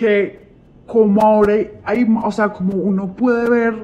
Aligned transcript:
que 0.00 0.40
como 0.86 1.20
ahora 1.20 1.54
hay, 1.84 2.06
o 2.24 2.32
sea, 2.32 2.48
como 2.48 2.72
uno 2.72 3.14
puede 3.14 3.50
ver 3.50 3.74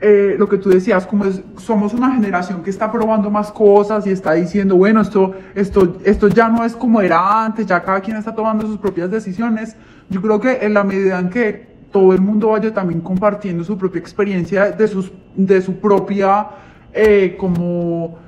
eh, 0.00 0.36
lo 0.38 0.48
que 0.48 0.56
tú 0.56 0.70
decías, 0.70 1.06
como 1.06 1.26
es, 1.26 1.42
somos 1.58 1.92
una 1.92 2.12
generación 2.12 2.62
que 2.62 2.70
está 2.70 2.90
probando 2.90 3.30
más 3.30 3.52
cosas 3.52 4.06
y 4.06 4.10
está 4.10 4.32
diciendo, 4.32 4.74
bueno, 4.74 5.02
esto, 5.02 5.34
esto, 5.54 5.98
esto 6.02 6.28
ya 6.28 6.48
no 6.48 6.64
es 6.64 6.74
como 6.74 7.02
era 7.02 7.44
antes, 7.44 7.66
ya 7.66 7.82
cada 7.82 8.00
quien 8.00 8.16
está 8.16 8.34
tomando 8.34 8.66
sus 8.66 8.78
propias 8.78 9.10
decisiones. 9.10 9.76
Yo 10.08 10.22
creo 10.22 10.40
que 10.40 10.64
en 10.64 10.72
la 10.72 10.82
medida 10.82 11.18
en 11.18 11.28
que 11.28 11.66
todo 11.92 12.14
el 12.14 12.22
mundo 12.22 12.48
vaya 12.48 12.72
también 12.72 13.02
compartiendo 13.02 13.62
su 13.62 13.76
propia 13.76 14.00
experiencia 14.00 14.70
de, 14.70 14.88
sus, 14.88 15.12
de 15.34 15.60
su 15.60 15.74
propia, 15.76 16.48
eh, 16.94 17.36
como 17.38 18.18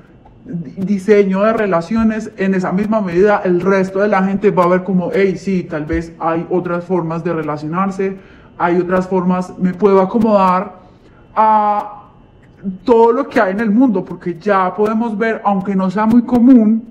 diseño 0.77 1.43
de 1.43 1.53
relaciones, 1.53 2.31
en 2.37 2.53
esa 2.53 2.71
misma 2.71 3.01
medida 3.01 3.41
el 3.43 3.61
resto 3.61 3.99
de 3.99 4.07
la 4.07 4.23
gente 4.23 4.51
va 4.51 4.63
a 4.63 4.67
ver 4.67 4.83
como, 4.83 5.11
hey, 5.13 5.35
sí, 5.37 5.63
tal 5.63 5.85
vez 5.85 6.13
hay 6.19 6.45
otras 6.49 6.85
formas 6.85 7.23
de 7.23 7.33
relacionarse, 7.33 8.17
hay 8.57 8.77
otras 8.77 9.07
formas, 9.07 9.57
me 9.59 9.73
puedo 9.73 10.01
acomodar 10.01 10.79
a 11.35 12.03
todo 12.83 13.13
lo 13.13 13.27
que 13.29 13.39
hay 13.39 13.51
en 13.51 13.59
el 13.59 13.71
mundo, 13.71 14.03
porque 14.03 14.37
ya 14.39 14.73
podemos 14.75 15.17
ver, 15.17 15.41
aunque 15.45 15.75
no 15.75 15.89
sea 15.89 16.05
muy 16.05 16.23
común, 16.23 16.83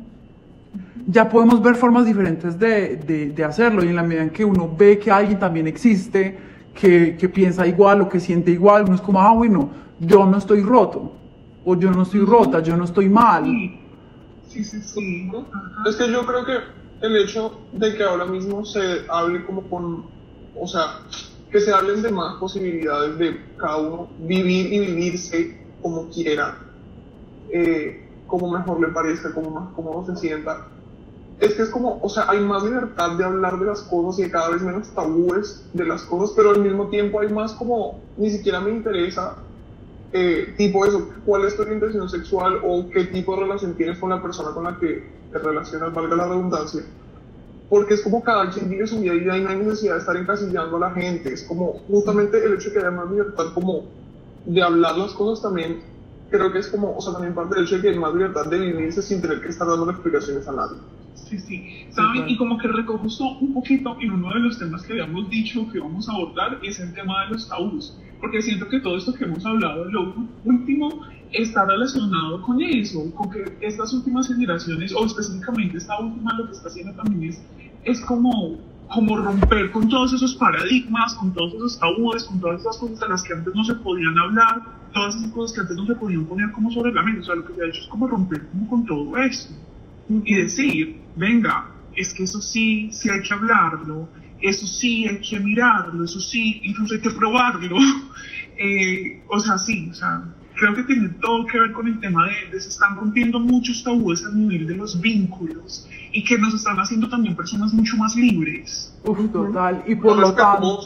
ya 1.06 1.28
podemos 1.28 1.62
ver 1.62 1.74
formas 1.74 2.04
diferentes 2.06 2.58
de, 2.58 3.32
de, 3.34 3.44
hacerlo. 3.44 3.82
Y 3.82 3.88
en 3.88 3.96
la 3.96 4.02
medida 4.02 4.22
en 4.22 4.30
que 4.30 4.44
uno 4.44 4.70
ve 4.76 4.98
que 4.98 5.10
alguien 5.10 5.38
también 5.38 5.66
existe, 5.66 6.38
que, 6.74 7.16
que, 7.18 7.28
piensa 7.28 7.66
igual 7.66 8.02
o 8.02 8.08
que 8.08 8.20
siente 8.20 8.50
igual, 8.50 8.84
uno 8.84 8.94
es 8.94 9.00
como, 9.00 9.20
ah, 9.20 9.32
bueno, 9.32 9.70
yo 10.00 10.26
no 10.26 10.36
estoy 10.36 10.62
roto, 10.62 11.12
o 11.68 11.76
yo 11.76 11.90
no 11.90 12.02
estoy 12.02 12.20
rota, 12.20 12.60
yo 12.60 12.76
no 12.78 12.84
estoy 12.84 13.10
mal. 13.10 13.44
Sí, 14.48 14.64
sí, 14.64 14.80
sí. 14.80 15.30
Es 15.86 15.96
que 15.96 16.10
yo 16.10 16.24
creo 16.24 16.46
que 16.46 16.56
el 17.02 17.16
hecho 17.18 17.60
de 17.72 17.94
que 17.94 18.04
ahora 18.04 18.24
mismo 18.24 18.64
se 18.64 19.04
hable 19.06 19.44
como 19.44 19.68
con, 19.68 20.06
o 20.58 20.66
sea, 20.66 21.00
que 21.52 21.60
se 21.60 21.70
hablen 21.70 22.00
de 22.00 22.10
más 22.10 22.36
posibilidades 22.36 23.18
de 23.18 23.38
cada 23.58 23.76
uno 23.76 24.08
vivir 24.20 24.72
y 24.72 24.78
vivirse 24.78 25.60
como 25.82 26.08
quiera, 26.08 26.56
eh, 27.52 28.08
como 28.26 28.50
mejor 28.50 28.80
le 28.80 28.88
parezca, 28.88 29.34
como 29.34 29.50
más 29.50 29.68
cómodo 29.74 30.06
se 30.06 30.16
sienta. 30.16 30.68
Es 31.38 31.52
que 31.52 31.62
es 31.62 31.68
como, 31.68 32.00
o 32.02 32.08
sea, 32.08 32.30
hay 32.30 32.40
más 32.40 32.64
libertad 32.64 33.12
de 33.18 33.24
hablar 33.24 33.58
de 33.58 33.66
las 33.66 33.82
cosas 33.82 34.18
y 34.18 34.22
hay 34.22 34.30
cada 34.30 34.48
vez 34.48 34.62
menos 34.62 34.88
tabúes 34.94 35.68
de 35.74 35.84
las 35.84 36.02
cosas, 36.04 36.34
pero 36.34 36.50
al 36.50 36.60
mismo 36.62 36.86
tiempo 36.86 37.20
hay 37.20 37.28
más 37.28 37.52
como, 37.52 38.00
ni 38.16 38.30
siquiera 38.30 38.58
me 38.58 38.70
interesa, 38.70 39.36
eh, 40.12 40.54
tipo 40.56 40.86
eso, 40.86 41.10
cuál 41.24 41.44
es 41.44 41.56
tu 41.56 41.62
orientación 41.62 42.08
sexual 42.08 42.60
o 42.64 42.88
qué 42.90 43.04
tipo 43.04 43.34
de 43.34 43.42
relación 43.42 43.74
tienes 43.74 43.98
con 43.98 44.10
la 44.10 44.22
persona 44.22 44.50
con 44.52 44.64
la 44.64 44.78
que 44.78 45.04
te 45.32 45.38
relacionas, 45.38 45.92
valga 45.92 46.16
la 46.16 46.28
redundancia 46.28 46.82
porque 47.68 47.94
es 47.94 48.02
como 48.02 48.22
cada 48.22 48.50
quien 48.50 48.68
vive 48.68 48.86
su 48.86 48.98
vida 49.00 49.14
y 49.36 49.42
no 49.42 49.50
hay 49.50 49.58
necesidad 49.58 49.94
de 49.94 50.00
estar 50.00 50.16
encasillando 50.16 50.76
a 50.76 50.80
la 50.80 50.90
gente. 50.92 51.32
Es 51.32 51.42
como 51.42 51.80
justamente 51.88 52.42
el 52.44 52.54
hecho 52.54 52.70
de 52.70 52.74
que 52.74 52.78
haya 52.80 52.90
más 52.90 53.10
libertad 53.10 53.46
como 53.54 53.84
de 54.46 54.62
hablar 54.62 54.96
las 54.96 55.12
cosas 55.12 55.42
también, 55.42 55.80
creo 56.30 56.52
que 56.52 56.58
es 56.58 56.68
como, 56.68 56.96
o 56.96 57.00
sea, 57.00 57.12
también 57.12 57.34
parte 57.34 57.54
del 57.54 57.64
hecho 57.64 57.76
de 57.76 57.82
que 57.82 57.88
hay 57.90 57.98
más 57.98 58.14
libertad 58.14 58.46
de 58.46 58.58
vivirse 58.58 59.02
sin 59.02 59.20
tener 59.20 59.40
que 59.40 59.48
estar 59.48 59.66
dando 59.66 59.90
explicaciones 59.90 60.46
a 60.48 60.52
nadie. 60.52 60.78
Sí, 61.14 61.38
sí, 61.38 61.86
¿saben? 61.90 62.28
Y 62.28 62.36
como 62.36 62.56
que 62.58 62.68
recojo 62.68 63.06
un 63.40 63.52
poquito 63.52 63.96
en 64.00 64.12
uno 64.12 64.32
de 64.32 64.40
los 64.40 64.58
temas 64.58 64.82
que 64.82 64.92
habíamos 64.92 65.28
dicho 65.28 65.68
que 65.70 65.78
vamos 65.78 66.08
a 66.08 66.12
abordar, 66.12 66.58
es 66.62 66.80
el 66.80 66.94
tema 66.94 67.24
de 67.24 67.32
los 67.32 67.48
tabús, 67.48 67.98
porque 68.20 68.40
siento 68.40 68.68
que 68.68 68.80
todo 68.80 68.96
esto 68.96 69.12
que 69.12 69.24
hemos 69.24 69.44
hablado, 69.44 69.84
lo 69.86 70.14
último, 70.44 71.02
está 71.32 71.66
relacionado 71.66 72.40
con 72.42 72.62
eso, 72.62 73.14
con 73.14 73.30
que 73.30 73.44
estas 73.60 73.92
últimas 73.92 74.28
generaciones, 74.28 74.94
o 74.94 75.04
específicamente 75.04 75.76
esta 75.76 75.98
última, 76.00 76.32
lo 76.38 76.46
que 76.46 76.52
está 76.52 76.68
haciendo 76.68 76.94
también 76.94 77.30
es 77.30 77.42
es 77.84 78.00
como, 78.02 78.58
como 78.92 79.16
romper 79.16 79.70
con 79.70 79.88
todos 79.88 80.12
esos 80.12 80.34
paradigmas, 80.36 81.14
con 81.14 81.32
todos 81.32 81.54
esos 81.54 81.78
tabúes, 81.78 82.24
con 82.24 82.40
todas 82.40 82.60
esas 82.60 82.76
cosas 82.78 83.00
de 83.00 83.08
las 83.08 83.22
que 83.22 83.34
antes 83.34 83.54
no 83.54 83.64
se 83.64 83.74
podían 83.76 84.18
hablar, 84.18 84.62
todas 84.92 85.16
esas 85.16 85.30
cosas 85.32 85.54
que 85.54 85.60
antes 85.60 85.76
no 85.76 85.86
se 85.86 85.94
podían 85.94 86.26
poner 86.26 86.50
como 86.52 86.70
sobre 86.70 86.92
la 86.92 87.02
mesa. 87.02 87.20
O 87.20 87.24
sea, 87.24 87.34
lo 87.36 87.46
que 87.46 87.54
se 87.54 87.62
ha 87.62 87.66
hecho 87.66 87.80
es 87.80 87.88
como 87.88 88.06
romper 88.06 88.46
como 88.48 88.68
con 88.68 88.86
todo 88.86 89.16
eso 89.18 89.50
y 90.08 90.34
decir, 90.34 91.00
venga, 91.16 91.66
es 91.94 92.14
que 92.14 92.24
eso 92.24 92.40
sí, 92.40 92.90
sí 92.92 93.10
hay 93.10 93.20
que 93.22 93.34
hablarlo, 93.34 94.08
eso 94.40 94.66
sí 94.66 95.06
hay 95.06 95.20
que 95.20 95.38
mirarlo, 95.40 96.04
eso 96.04 96.20
sí, 96.20 96.60
incluso 96.64 96.94
hay 96.94 97.00
que 97.00 97.10
probarlo. 97.10 97.76
eh, 98.56 99.22
o 99.28 99.38
sea, 99.40 99.58
sí, 99.58 99.88
o 99.90 99.94
sea, 99.94 100.24
creo 100.54 100.74
que 100.74 100.84
tiene 100.84 101.08
todo 101.20 101.46
que 101.46 101.58
ver 101.58 101.72
con 101.72 101.86
el 101.86 102.00
tema 102.00 102.26
de, 102.26 102.50
de 102.52 102.60
se 102.60 102.68
están 102.68 102.96
rompiendo 102.96 103.38
muchos 103.38 103.82
tabúes 103.82 104.24
a 104.24 104.30
nivel 104.30 104.66
de 104.66 104.76
los 104.76 105.00
vínculos 105.00 105.88
y 106.12 106.24
que 106.24 106.38
nos 106.38 106.54
están 106.54 106.76
haciendo 106.78 107.08
también 107.08 107.36
personas 107.36 107.72
mucho 107.72 107.96
más 107.96 108.16
libres. 108.16 108.94
Uf, 109.04 109.30
total. 109.32 109.84
Y 109.86 109.94
por 109.94 110.16
lo 110.16 110.34
tanto, 110.34 110.80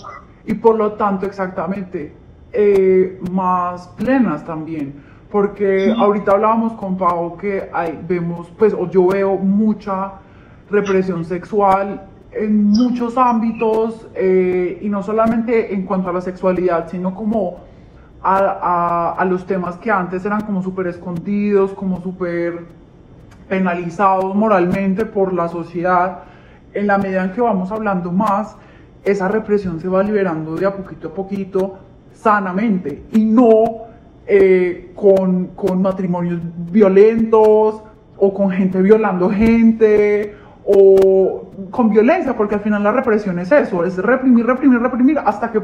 y 0.46 0.54
por 0.54 0.76
lo 0.76 0.92
tanto, 0.92 1.26
exactamente, 1.26 2.14
eh, 2.52 3.20
más 3.30 3.88
plenas 3.88 4.44
también. 4.44 4.94
Porque 5.30 5.94
ahorita 5.96 6.32
hablábamos 6.32 6.74
con 6.74 6.98
Pau 6.98 7.36
que 7.38 7.70
hay, 7.72 7.98
vemos, 8.06 8.52
pues, 8.58 8.74
o 8.74 8.90
yo 8.90 9.06
veo 9.06 9.36
mucha 9.36 10.12
represión 10.70 11.24
sexual 11.24 12.06
en 12.32 12.64
muchos 12.64 13.16
ámbitos, 13.16 14.08
eh, 14.14 14.78
y 14.82 14.88
no 14.88 15.02
solamente 15.02 15.74
en 15.74 15.84
cuanto 15.84 16.10
a 16.10 16.12
la 16.12 16.20
sexualidad, 16.20 16.88
sino 16.88 17.14
como 17.14 17.60
a, 18.22 18.38
a, 18.38 19.12
a 19.12 19.24
los 19.24 19.46
temas 19.46 19.76
que 19.76 19.90
antes 19.90 20.24
eran 20.24 20.42
como 20.42 20.62
súper 20.62 20.86
escondidos, 20.86 21.72
como 21.72 22.00
súper 22.00 22.64
penalizados 23.48 24.34
moralmente 24.34 25.04
por 25.04 25.32
la 25.32 25.48
sociedad, 25.48 26.20
en 26.72 26.86
la 26.86 26.96
medida 26.96 27.24
en 27.24 27.32
que 27.32 27.40
vamos 27.40 27.70
hablando 27.70 28.12
más, 28.12 28.56
esa 29.04 29.28
represión 29.28 29.80
se 29.80 29.88
va 29.88 30.02
liberando 30.02 30.54
de 30.54 30.64
a 30.64 30.74
poquito 30.74 31.08
a 31.08 31.14
poquito 31.14 31.78
sanamente 32.22 33.02
y 33.12 33.24
no 33.24 33.64
eh, 34.26 34.92
con, 34.94 35.48
con 35.48 35.82
matrimonios 35.82 36.40
violentos 36.70 37.82
o 38.16 38.32
con 38.32 38.50
gente 38.50 38.80
violando 38.80 39.28
gente 39.28 40.36
o 40.64 41.50
con 41.72 41.90
violencia, 41.90 42.36
porque 42.36 42.54
al 42.54 42.60
final 42.60 42.84
la 42.84 42.92
represión 42.92 43.38
es 43.40 43.50
eso, 43.50 43.84
es 43.84 43.98
reprimir, 43.98 44.46
reprimir, 44.46 44.78
reprimir, 44.80 45.18
hasta 45.18 45.50
que 45.50 45.60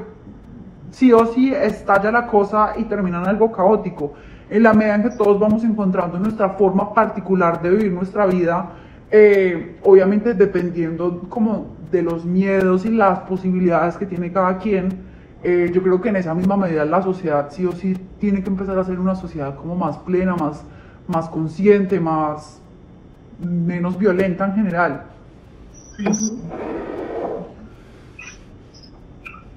sí 0.90 1.12
o 1.12 1.24
sí 1.26 1.54
estalla 1.54 2.10
la 2.10 2.26
cosa 2.26 2.72
y 2.76 2.84
termina 2.84 3.22
en 3.22 3.28
algo 3.28 3.52
caótico. 3.52 4.14
En 4.50 4.64
la 4.64 4.72
medida 4.72 4.96
en 4.96 5.02
que 5.04 5.10
todos 5.10 5.38
vamos 5.38 5.62
encontrando 5.62 6.18
nuestra 6.18 6.50
forma 6.50 6.92
particular 6.92 7.62
de 7.62 7.70
vivir 7.70 7.92
nuestra 7.92 8.26
vida, 8.26 8.70
eh, 9.10 9.76
obviamente 9.84 10.34
dependiendo 10.34 11.20
como 11.28 11.76
de 11.92 12.02
los 12.02 12.24
miedos 12.24 12.84
y 12.84 12.90
las 12.90 13.20
posibilidades 13.20 13.96
que 13.96 14.06
tiene 14.06 14.32
cada 14.32 14.58
quien, 14.58 15.07
eh, 15.42 15.70
yo 15.72 15.82
creo 15.82 16.00
que 16.00 16.08
en 16.08 16.16
esa 16.16 16.34
misma 16.34 16.56
medida 16.56 16.84
la 16.84 17.02
sociedad 17.02 17.48
sí 17.50 17.64
o 17.66 17.72
sí 17.72 17.96
tiene 18.18 18.42
que 18.42 18.48
empezar 18.48 18.78
a 18.78 18.84
ser 18.84 18.98
una 18.98 19.14
sociedad 19.14 19.56
como 19.56 19.76
más 19.76 19.96
plena, 19.98 20.34
más, 20.34 20.64
más 21.06 21.28
consciente, 21.28 22.00
más 22.00 22.60
menos 23.40 23.98
violenta 23.98 24.46
en 24.46 24.54
general. 24.54 25.02
Sí 25.96 26.38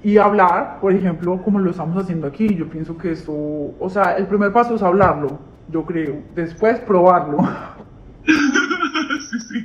y 0.04 0.18
hablar, 0.18 0.78
por 0.80 0.92
ejemplo, 0.92 1.40
como 1.42 1.58
lo 1.58 1.70
estamos 1.70 1.96
haciendo 2.02 2.26
aquí. 2.26 2.54
Yo 2.54 2.68
pienso 2.68 2.96
que 2.96 3.12
eso, 3.12 3.32
o 3.32 3.88
sea, 3.88 4.16
el 4.16 4.26
primer 4.26 4.52
paso 4.52 4.74
es 4.74 4.82
hablarlo, 4.82 5.38
yo 5.68 5.84
creo. 5.84 6.16
Después 6.34 6.78
probarlo. 6.80 7.38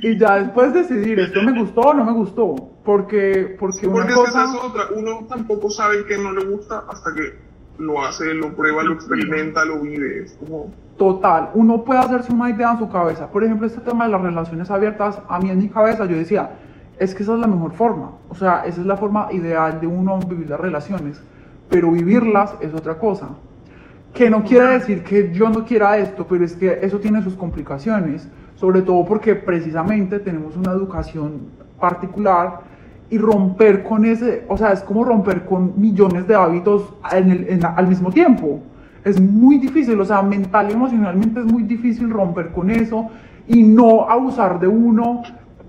Y 0.02 0.16
ya 0.16 0.36
después 0.36 0.72
decidir, 0.72 1.20
esto 1.20 1.42
me 1.42 1.58
gustó 1.58 1.80
o 1.80 1.94
no 1.94 2.04
me 2.04 2.12
gustó. 2.12 2.70
Porque, 2.88 3.54
porque 3.60 3.86
una 3.86 3.96
porque 3.96 4.14
cosa... 4.14 4.44
es, 4.44 4.50
que 4.50 4.56
es 4.56 4.64
otra. 4.64 4.84
Uno 4.96 5.26
tampoco 5.28 5.68
sabe 5.68 6.06
que 6.06 6.16
no 6.16 6.32
le 6.32 6.46
gusta 6.46 6.84
hasta 6.88 7.12
que 7.14 7.34
lo 7.76 8.02
hace, 8.02 8.32
lo 8.32 8.54
prueba, 8.56 8.82
lo 8.82 8.94
experimenta, 8.94 9.62
lo 9.66 9.80
vive. 9.80 10.22
Es 10.22 10.32
como... 10.40 10.72
Total, 10.96 11.50
uno 11.52 11.84
puede 11.84 12.00
hacerse 12.00 12.32
una 12.32 12.48
idea 12.48 12.72
en 12.72 12.78
su 12.78 12.88
cabeza. 12.88 13.30
Por 13.30 13.44
ejemplo, 13.44 13.66
este 13.66 13.82
tema 13.82 14.06
de 14.06 14.12
las 14.12 14.22
relaciones 14.22 14.70
abiertas, 14.70 15.20
a 15.28 15.38
mí 15.38 15.50
en 15.50 15.58
mi 15.58 15.68
cabeza 15.68 16.06
yo 16.06 16.16
decía, 16.16 16.52
es 16.98 17.14
que 17.14 17.24
esa 17.24 17.34
es 17.34 17.40
la 17.40 17.46
mejor 17.46 17.74
forma. 17.74 18.12
O 18.30 18.34
sea, 18.34 18.62
esa 18.64 18.80
es 18.80 18.86
la 18.86 18.96
forma 18.96 19.28
ideal 19.32 19.78
de 19.82 19.86
uno 19.86 20.18
vivir 20.20 20.48
las 20.48 20.58
relaciones. 20.58 21.20
Pero 21.68 21.92
vivirlas 21.92 22.54
es 22.60 22.72
otra 22.72 22.96
cosa. 22.98 23.28
Que 24.14 24.30
no 24.30 24.44
quiere 24.44 24.64
decir 24.64 25.04
que 25.04 25.30
yo 25.30 25.50
no 25.50 25.66
quiera 25.66 25.98
esto, 25.98 26.26
pero 26.26 26.42
es 26.42 26.56
que 26.56 26.78
eso 26.80 26.98
tiene 27.00 27.22
sus 27.22 27.34
complicaciones. 27.34 28.26
Sobre 28.54 28.80
todo 28.80 29.04
porque 29.04 29.34
precisamente 29.34 30.20
tenemos 30.20 30.56
una 30.56 30.72
educación 30.72 31.50
particular 31.78 32.66
y 33.10 33.18
romper 33.18 33.82
con 33.84 34.04
ese, 34.04 34.44
o 34.48 34.56
sea, 34.56 34.72
es 34.72 34.80
como 34.82 35.04
romper 35.04 35.44
con 35.44 35.80
millones 35.80 36.26
de 36.26 36.34
hábitos 36.34 36.92
en 37.12 37.30
el, 37.30 37.48
en, 37.48 37.64
al 37.64 37.86
mismo 37.86 38.10
tiempo. 38.10 38.60
Es 39.04 39.20
muy 39.20 39.58
difícil, 39.58 39.98
o 40.00 40.04
sea, 40.04 40.22
mental 40.22 40.68
y 40.70 40.74
emocionalmente 40.74 41.40
es 41.40 41.46
muy 41.46 41.62
difícil 41.62 42.10
romper 42.10 42.50
con 42.50 42.70
eso 42.70 43.08
y 43.46 43.62
no 43.62 44.08
abusar 44.08 44.60
de 44.60 44.68
uno 44.68 45.22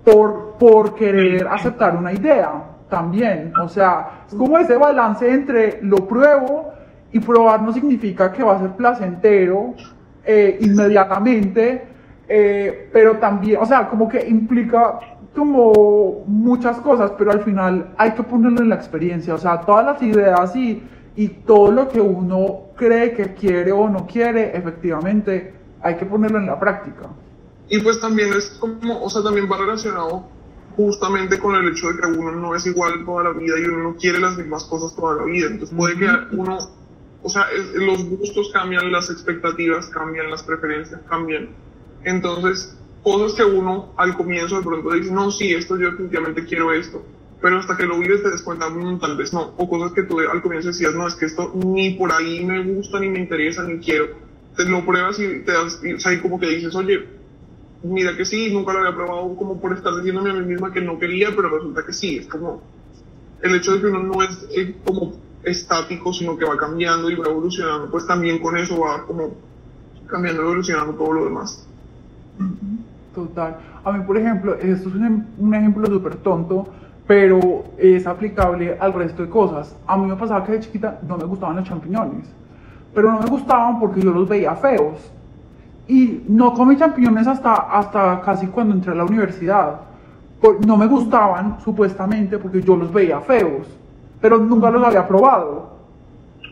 por, 0.04 0.56
por 0.60 0.96
querer 0.96 1.48
aceptar 1.48 1.96
una 1.96 2.12
idea 2.12 2.52
también. 2.90 3.54
O 3.62 3.70
sea, 3.70 4.24
es 4.28 4.36
como 4.36 4.58
ese 4.58 4.76
balance 4.76 5.32
entre 5.32 5.80
lo 5.82 6.08
pruebo 6.08 6.72
y 7.12 7.20
probar 7.20 7.62
no 7.62 7.72
significa 7.72 8.32
que 8.32 8.44
va 8.44 8.56
a 8.56 8.60
ser 8.60 8.72
placentero 8.72 9.74
eh, 10.26 10.58
inmediatamente, 10.62 11.84
eh, 12.28 12.90
pero 12.92 13.18
también, 13.18 13.60
o 13.62 13.66
sea, 13.66 13.88
como 13.88 14.08
que 14.10 14.28
implica 14.28 15.00
como 15.36 16.24
muchas 16.26 16.78
cosas, 16.80 17.12
pero 17.18 17.32
al 17.32 17.44
final 17.44 17.94
hay 17.98 18.14
que 18.14 18.24
ponerlo 18.24 18.62
en 18.62 18.70
la 18.70 18.76
experiencia, 18.76 19.34
o 19.34 19.38
sea, 19.38 19.62
todas 19.62 19.86
las 19.86 20.02
ideas 20.02 20.56
y, 20.56 20.84
y 21.16 21.28
todo 21.28 21.72
lo 21.72 21.88
que 21.90 22.02
uno 22.02 22.70
cree 22.76 23.14
que 23.14 23.34
quiere 23.34 23.72
o 23.72 23.90
no 23.90 24.08
quiere, 24.08 24.58
efectivamente, 24.58 25.54
hay 25.82 25.96
que 25.98 26.06
ponerlo 26.06 26.40
en 26.40 26.48
la 26.48 26.60
práctica. 26.60 27.10
Y 27.70 27.80
pues 27.80 28.00
también 28.00 28.34
es 28.34 28.58
como, 28.60 29.04
o 29.04 29.10
sea, 29.10 29.22
también 29.22 29.50
va 29.52 29.58
relacionado 29.58 30.28
justamente 30.76 31.38
con 31.40 31.56
el 31.56 31.70
hecho 31.70 31.90
de 31.90 32.00
que 32.00 32.08
uno 32.08 32.32
no 32.32 32.56
es 32.56 32.66
igual 32.66 33.06
toda 33.06 33.26
la 33.26 33.32
vida 33.32 33.56
y 33.60 33.66
uno 33.66 33.92
no 33.92 33.96
quiere 33.96 34.20
las 34.20 34.38
mismas 34.38 34.64
cosas 34.64 34.96
toda 34.96 35.16
la 35.16 35.24
vida. 35.26 35.48
Entonces 35.48 35.76
puede 35.76 35.98
que 35.98 36.08
uno, 36.32 36.58
o 37.22 37.30
sea, 37.30 37.46
los 37.76 38.06
gustos 38.06 38.50
cambian, 38.54 38.92
las 38.92 39.10
expectativas 39.10 39.88
cambian, 39.90 40.32
las 40.32 40.42
preferencias 40.44 41.02
cambian. 41.10 41.50
Entonces, 42.04 42.79
cosas 43.04 43.34
que 43.34 43.44
uno 43.44 43.94
al 43.98 44.16
comienzo 44.16 44.58
de 44.58 44.64
pronto 44.64 44.92
dice, 44.92 45.12
no, 45.12 45.32
sí, 45.32 45.54
esto 45.54 45.78
yo 45.78 45.92
definitivamente 45.92 46.46
quiero 46.46 46.72
esto, 46.72 47.04
pero 47.42 47.58
hasta 47.58 47.78
que 47.78 47.86
lo 47.86 47.98
vives 47.98 48.22
te 48.22 48.30
das 48.30 48.42
cuenta, 48.42 48.70
mm, 48.70 49.00
tal 49.00 49.18
vez 49.18 49.34
no, 49.34 49.54
o 49.58 49.70
cosas 49.70 49.94
que 49.94 50.04
tú 50.04 50.20
al 50.20 50.42
comienzo 50.42 50.70
decías, 50.70 50.94
no, 50.94 51.08
es 51.08 51.16
que 51.16 51.26
esto 51.26 51.52
ni 51.56 51.92
por 51.92 52.12
ahí 52.12 52.44
me 52.46 52.64
gusta, 52.64 53.00
ni 53.00 53.10
me 53.10 53.20
interesa, 53.20 53.64
ni 53.64 53.80
quiero, 53.80 54.08
te 54.56 54.66
lo 54.66 54.86
pruebas 54.86 55.20
y 55.20 55.40
te 55.42 55.52
das, 55.52 55.82
o 55.96 56.00
sea, 56.00 56.14
y 56.14 56.20
como 56.20 56.40
que 56.40 56.48
dices, 56.48 56.76
oye, 56.76 57.06
mira 57.84 58.16
que 58.18 58.26
sí, 58.26 58.52
nunca 58.52 58.74
lo 58.74 58.80
había 58.80 58.96
probado 58.96 59.36
como 59.36 59.60
por 59.60 59.74
estar 59.74 59.96
diciéndome 59.96 60.32
a 60.32 60.34
mí 60.34 60.46
misma 60.46 60.74
que 60.74 60.82
no 60.82 61.00
quería, 61.00 61.30
pero 61.36 61.50
resulta 61.50 61.86
que 61.86 61.94
sí, 61.94 62.18
es 62.18 62.28
como 62.28 62.62
el 63.42 63.56
hecho 63.56 63.74
de 63.74 63.82
que 63.82 63.88
uno 63.88 64.04
no 64.04 64.22
es 64.22 64.46
eh, 64.56 64.76
como 64.84 65.14
estático, 65.44 66.14
sino 66.14 66.38
que 66.38 66.46
va 66.46 66.58
cambiando 66.58 67.10
y 67.10 67.16
va 67.16 67.28
evolucionando, 67.28 67.90
pues 67.90 68.06
también 68.06 68.40
con 68.40 68.58
eso 68.58 68.80
va 68.80 69.06
como 69.06 69.36
cambiando 70.08 70.42
y 70.42 70.46
evolucionando 70.46 70.94
todo 70.94 71.14
lo 71.14 71.26
demás. 71.26 71.66
Total. 73.14 73.58
A 73.84 73.92
mí, 73.92 74.04
por 74.06 74.18
ejemplo, 74.18 74.54
esto 74.56 74.90
es 74.90 74.96
un, 74.96 75.28
un 75.38 75.56
ejemplo 75.56 75.88
súper 75.88 76.16
tonto, 76.18 76.68
pero 77.08 77.64
es 77.78 78.06
aplicable 78.06 78.78
al 78.80 78.94
resto 78.94 79.24
de 79.24 79.30
cosas. 79.30 79.76
A 79.88 79.98
mí 79.98 80.08
me 80.08 80.16
pasaba 80.16 80.46
que 80.46 80.52
de 80.52 80.60
chiquita 80.60 81.00
no 81.08 81.18
me 81.18 81.24
gustaban 81.24 81.56
los 81.56 81.68
champiñones, 81.68 82.32
pero 82.94 83.12
no 83.12 83.20
me 83.20 83.26
gustaban 83.26 83.80
porque 83.80 84.02
yo 84.02 84.12
los 84.12 84.30
veía 84.30 84.54
feos. 84.56 85.12
Y 85.88 86.24
no 86.28 86.54
comí 86.54 86.78
champiñones 86.78 87.26
hasta, 87.26 87.52
hasta 87.52 88.22
casi 88.22 88.46
cuando 88.46 88.76
entré 88.76 88.92
a 88.92 88.96
la 88.96 89.06
universidad. 89.06 89.80
no 90.68 90.78
me 90.78 90.86
gustaban, 90.86 91.60
supuestamente, 91.62 92.38
porque 92.38 92.62
yo 92.62 92.76
los 92.76 92.94
veía 92.94 93.20
feos, 93.22 93.66
pero 94.22 94.38
nunca 94.38 94.70
los 94.70 94.84
había 94.84 95.08
probado. 95.08 95.79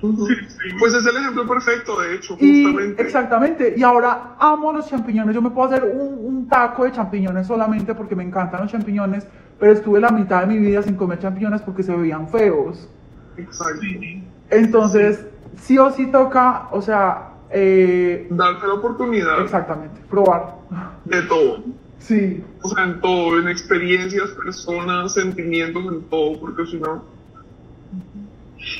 Pues 0.01 0.93
es 0.93 1.05
el 1.05 1.17
ejemplo 1.17 1.47
perfecto, 1.47 1.99
de 2.01 2.15
hecho, 2.15 2.35
justamente. 2.35 3.01
exactamente. 3.01 3.73
Y 3.77 3.83
ahora 3.83 4.35
amo 4.39 4.73
los 4.73 4.87
champiñones. 4.87 5.33
Yo 5.33 5.41
me 5.41 5.49
puedo 5.49 5.67
hacer 5.67 5.83
un, 5.83 6.25
un, 6.25 6.47
taco 6.47 6.83
de 6.83 6.91
champiñones 6.91 7.47
solamente 7.47 7.93
porque 7.95 8.15
me 8.15 8.23
encantan 8.23 8.61
los 8.61 8.71
champiñones, 8.71 9.27
pero 9.59 9.71
estuve 9.71 9.99
la 9.99 10.09
mitad 10.09 10.41
de 10.41 10.47
mi 10.47 10.57
vida 10.57 10.81
sin 10.81 10.95
comer 10.95 11.19
champiñones 11.19 11.61
porque 11.61 11.83
se 11.83 11.95
veían 11.95 12.27
feos. 12.29 12.89
Exacto. 13.37 13.85
Entonces, 14.49 15.25
sí 15.61 15.77
o 15.77 15.91
sí 15.91 16.07
toca, 16.07 16.67
o 16.71 16.81
sea... 16.81 17.33
Eh, 17.49 18.27
Darte 18.29 18.67
la 18.67 18.73
oportunidad. 18.73 19.41
Exactamente, 19.41 20.01
probar. 20.09 20.55
De 21.05 21.21
todo. 21.23 21.63
Sí. 21.99 22.43
O 22.61 22.69
sea, 22.69 22.83
en 22.83 23.01
todo, 23.01 23.39
en 23.39 23.47
experiencias, 23.47 24.29
personas, 24.31 25.13
sentimientos, 25.13 25.83
en 25.85 26.01
todo, 26.03 26.39
porque 26.39 26.65
si 26.65 26.77
no 26.77 27.16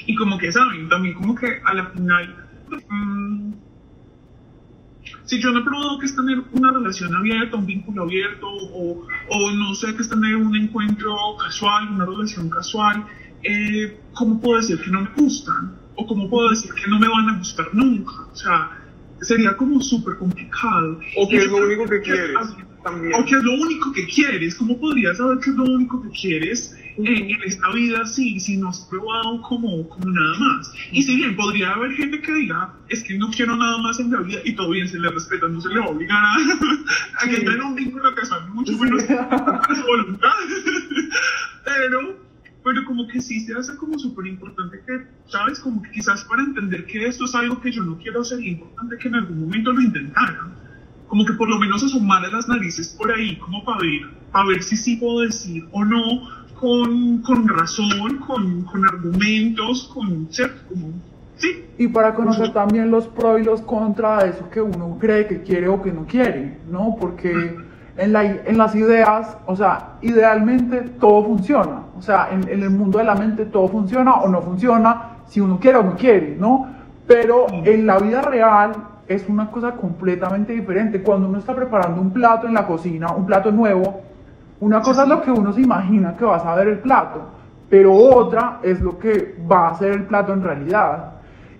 y 0.06 0.16
como 0.16 0.38
que 0.38 0.52
saben, 0.52 0.90
también 0.90 1.16
como 1.16 1.36
que 1.36 1.48
a 1.64 1.74
la 1.74 1.88
final, 1.92 2.48
mm, 2.90 3.54
si 5.26 5.42
yo 5.42 5.52
no 5.52 5.60
he 5.60 5.64
probado 5.64 6.00
que 6.00 6.06
es 6.06 6.16
tener 6.16 6.42
una 6.52 6.72
relación 6.72 7.16
abierta, 7.16 7.58
un 7.58 7.66
vínculo 7.66 8.04
abierto, 8.04 8.48
o, 8.48 9.06
o 9.30 9.52
no 9.52 9.76
sé 9.76 9.96
qué 9.96 10.02
es 10.02 10.10
tener 10.10 10.36
un 10.36 10.56
encuentro 10.56 11.16
casual, 11.38 11.90
una 11.90 12.06
relación 12.06 12.50
casual, 12.50 13.06
eh, 13.44 14.00
¿cómo 14.14 14.40
puedo 14.40 14.58
decir 14.58 14.80
que 14.82 14.90
no 14.90 15.02
me 15.02 15.10
gustan? 15.16 15.76
¿O 15.96 16.06
cómo 16.06 16.30
puedo 16.30 16.50
decir 16.50 16.72
que 16.74 16.90
no 16.90 17.00
me 17.00 17.08
van 17.08 17.30
a 17.30 17.38
gustar 17.38 17.68
nunca? 17.74 18.14
O 18.32 18.36
sea, 18.36 18.72
sería 19.22 19.56
como 19.56 19.82
súper 19.82 20.18
complicado. 20.18 21.00
O 21.18 21.28
que 21.28 21.38
es 21.38 21.48
lo 21.48 21.58
único 21.58 21.86
que 21.86 22.02
quieres. 22.02 22.36
También. 22.84 23.14
O 23.16 23.26
que 23.26 23.36
es 23.36 23.44
lo 23.44 23.54
único 23.54 23.92
que 23.92 24.06
quieres. 24.06 24.56
¿Cómo 24.56 24.80
podrías 24.80 25.18
saber 25.18 25.40
que 25.40 25.50
es 25.50 25.56
lo 25.56 25.64
único 25.64 26.02
que 26.02 26.10
quieres? 26.10 26.76
En, 26.98 27.42
esta 27.44 27.72
vida 27.72 28.06
sí, 28.06 28.40
si 28.40 28.58
no 28.58 28.70
has 28.70 28.82
probado 28.82 29.42
como, 29.42 29.88
como 29.90 30.10
nada 30.10 30.38
más. 30.40 30.74
Y 30.92 31.04
si 31.04 31.16
bien 31.16 31.36
podría 31.36 31.74
haber 31.74 31.94
gente 31.94 32.22
que 32.22 32.34
diga, 32.34 32.74
es 32.90 33.04
que 33.04 33.18
no 33.18 33.30
quiero 33.30 33.56
nada 33.56 33.78
más 33.80 34.00
en 34.00 34.12
la 34.12 34.22
vida 34.22 34.40
y 34.44 34.56
todo 34.56 34.72
bien, 34.72 34.88
se 34.88 35.00
le 35.00 35.10
respeta, 35.10 35.48
no 35.48 35.62
se 35.62 35.70
le 35.70 35.80
va 35.80 35.86
a 35.86 35.90
obligar 35.90 36.24
a, 36.24 36.36
a 37.24 37.30
que 37.30 37.38
tenga 37.38 37.66
un 37.66 37.76
vínculo 37.76 38.14
casual, 38.16 38.50
mucho 38.50 38.78
menos 38.78 39.04
su 39.06 39.86
voluntad. 39.86 40.34
pero, 41.66 42.20
pero 42.64 42.86
como 42.86 43.08
que 43.08 43.22
sí 43.22 43.40
se 43.42 43.54
hace 43.54 43.76
como 43.78 43.98
súper 44.00 44.28
importante 44.28 44.82
que, 44.86 45.06
¿sabes? 45.30 45.60
Como 45.60 45.82
que 45.82 45.92
quizás 45.92 46.24
para 46.26 46.44
entender 46.44 46.86
que 46.86 47.06
esto 47.06 47.26
es 47.26 47.36
algo 47.36 47.62
que 47.62 47.72
yo 47.72 47.84
no 47.84 47.98
quiero, 47.98 48.24
sería 48.24 48.52
importante 48.52 48.98
que 48.98 49.08
en 49.08 49.16
algún 49.16 49.42
momento 49.42 49.72
lo 49.72 49.82
intentaran 49.82 50.58
como 51.08 51.26
que 51.26 51.34
por 51.34 51.50
lo 51.50 51.58
menos 51.58 51.84
asomar 51.84 52.22
las 52.32 52.48
narices 52.48 52.90
por 52.90 53.12
ahí, 53.12 53.38
como 53.38 53.64
para 53.64 53.80
ver, 53.80 54.10
para 54.32 54.46
ver 54.48 54.64
si 54.64 54.76
sí 54.76 54.98
puedo 54.98 55.22
decir 55.22 55.66
o 55.72 55.84
no, 55.84 56.37
con, 56.60 57.22
con 57.22 57.48
razón, 57.48 58.20
con, 58.26 58.64
con, 58.64 58.88
argumentos, 58.88 59.92
con, 59.94 60.28
Como, 60.70 60.94
sí. 61.38 61.66
Y 61.78 61.88
para 61.88 62.14
conocer 62.16 62.52
también 62.54 62.90
los 62.92 63.08
pros 63.08 63.40
y 63.40 63.44
los 63.44 63.62
contras 63.62 64.24
de 64.24 64.30
eso 64.32 64.50
que 64.50 64.62
uno 64.62 64.98
cree 65.00 65.28
que 65.28 65.42
quiere 65.42 65.68
o 65.68 65.82
que 65.82 65.92
no 65.92 66.06
quiere, 66.06 66.60
¿no? 66.70 66.96
Porque 67.00 67.56
en, 67.98 68.14
la, 68.14 68.24
en 68.24 68.58
las 68.58 68.76
ideas, 68.76 69.38
o 69.46 69.56
sea, 69.56 69.98
idealmente 70.02 70.82
todo 71.00 71.24
funciona, 71.24 71.84
o 71.98 72.02
sea, 72.02 72.30
en, 72.32 72.48
en, 72.50 72.64
el 72.64 72.70
mundo 72.70 72.98
de 72.98 73.04
la 73.04 73.16
mente 73.16 73.46
todo 73.46 73.68
funciona 73.68 74.16
o 74.16 74.30
no 74.30 74.42
funciona, 74.42 75.18
si 75.28 75.40
uno 75.42 75.60
quiere 75.60 75.78
o 75.78 75.84
no 75.84 75.96
quiere, 75.96 76.36
¿no? 76.40 76.68
Pero 77.08 77.48
en 77.52 77.86
la 77.86 78.00
vida 78.00 78.22
real 78.22 78.74
es 79.08 79.28
una 79.30 79.50
cosa 79.50 79.72
completamente 79.74 80.54
diferente. 80.54 81.02
Cuando 81.02 81.30
uno 81.30 81.40
está 81.40 81.56
preparando 81.56 82.02
un 82.02 82.12
plato 82.12 82.48
en 82.48 82.54
la 82.54 82.68
cocina, 82.68 83.12
un 83.12 83.26
plato 83.26 83.52
nuevo, 83.52 84.02
una 84.60 84.82
cosa 84.82 85.04
es 85.04 85.10
lo 85.10 85.22
que 85.22 85.32
uno 85.32 85.54
se 85.54 85.62
imagina 85.62 86.16
que 86.18 86.26
va 86.26 86.38
a 86.38 86.40
saber 86.40 86.68
el 86.68 86.80
plato, 86.80 87.22
pero 87.70 87.94
otra 87.94 88.60
es 88.64 88.82
lo 88.82 88.98
que 88.98 89.36
va 89.50 89.70
a 89.70 89.76
ser 89.76 89.92
el 89.92 90.04
plato 90.04 90.34
en 90.34 90.44
realidad. 90.44 91.14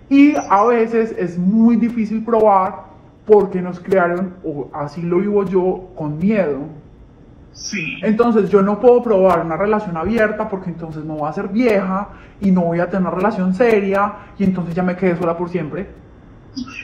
Y 0.08 0.34
a 0.36 0.64
veces 0.64 1.14
es 1.16 1.38
muy 1.38 1.76
difícil 1.76 2.24
probar 2.24 2.88
porque 3.26 3.60
nos 3.60 3.78
crearon, 3.78 4.34
o 4.42 4.68
así 4.72 5.02
lo 5.02 5.18
vivo 5.18 5.44
yo, 5.44 5.88
con 5.94 6.18
miedo. 6.18 6.60
Sí. 7.52 7.98
Entonces 8.02 8.48
yo 8.50 8.62
no 8.62 8.80
puedo 8.80 9.02
probar 9.02 9.44
una 9.44 9.56
relación 9.56 9.96
abierta 9.96 10.48
porque 10.48 10.70
entonces 10.70 11.04
me 11.04 11.12
voy 11.12 11.26
a 11.26 11.30
hacer 11.30 11.48
vieja 11.48 12.08
y 12.40 12.50
no 12.50 12.62
voy 12.62 12.80
a 12.80 12.86
tener 12.86 13.02
una 13.02 13.10
relación 13.10 13.52
seria 13.54 14.12
y 14.38 14.44
entonces 14.44 14.74
ya 14.74 14.82
me 14.82 14.96
quedé 14.96 15.16
sola 15.16 15.36
por 15.36 15.50
siempre. 15.50 15.88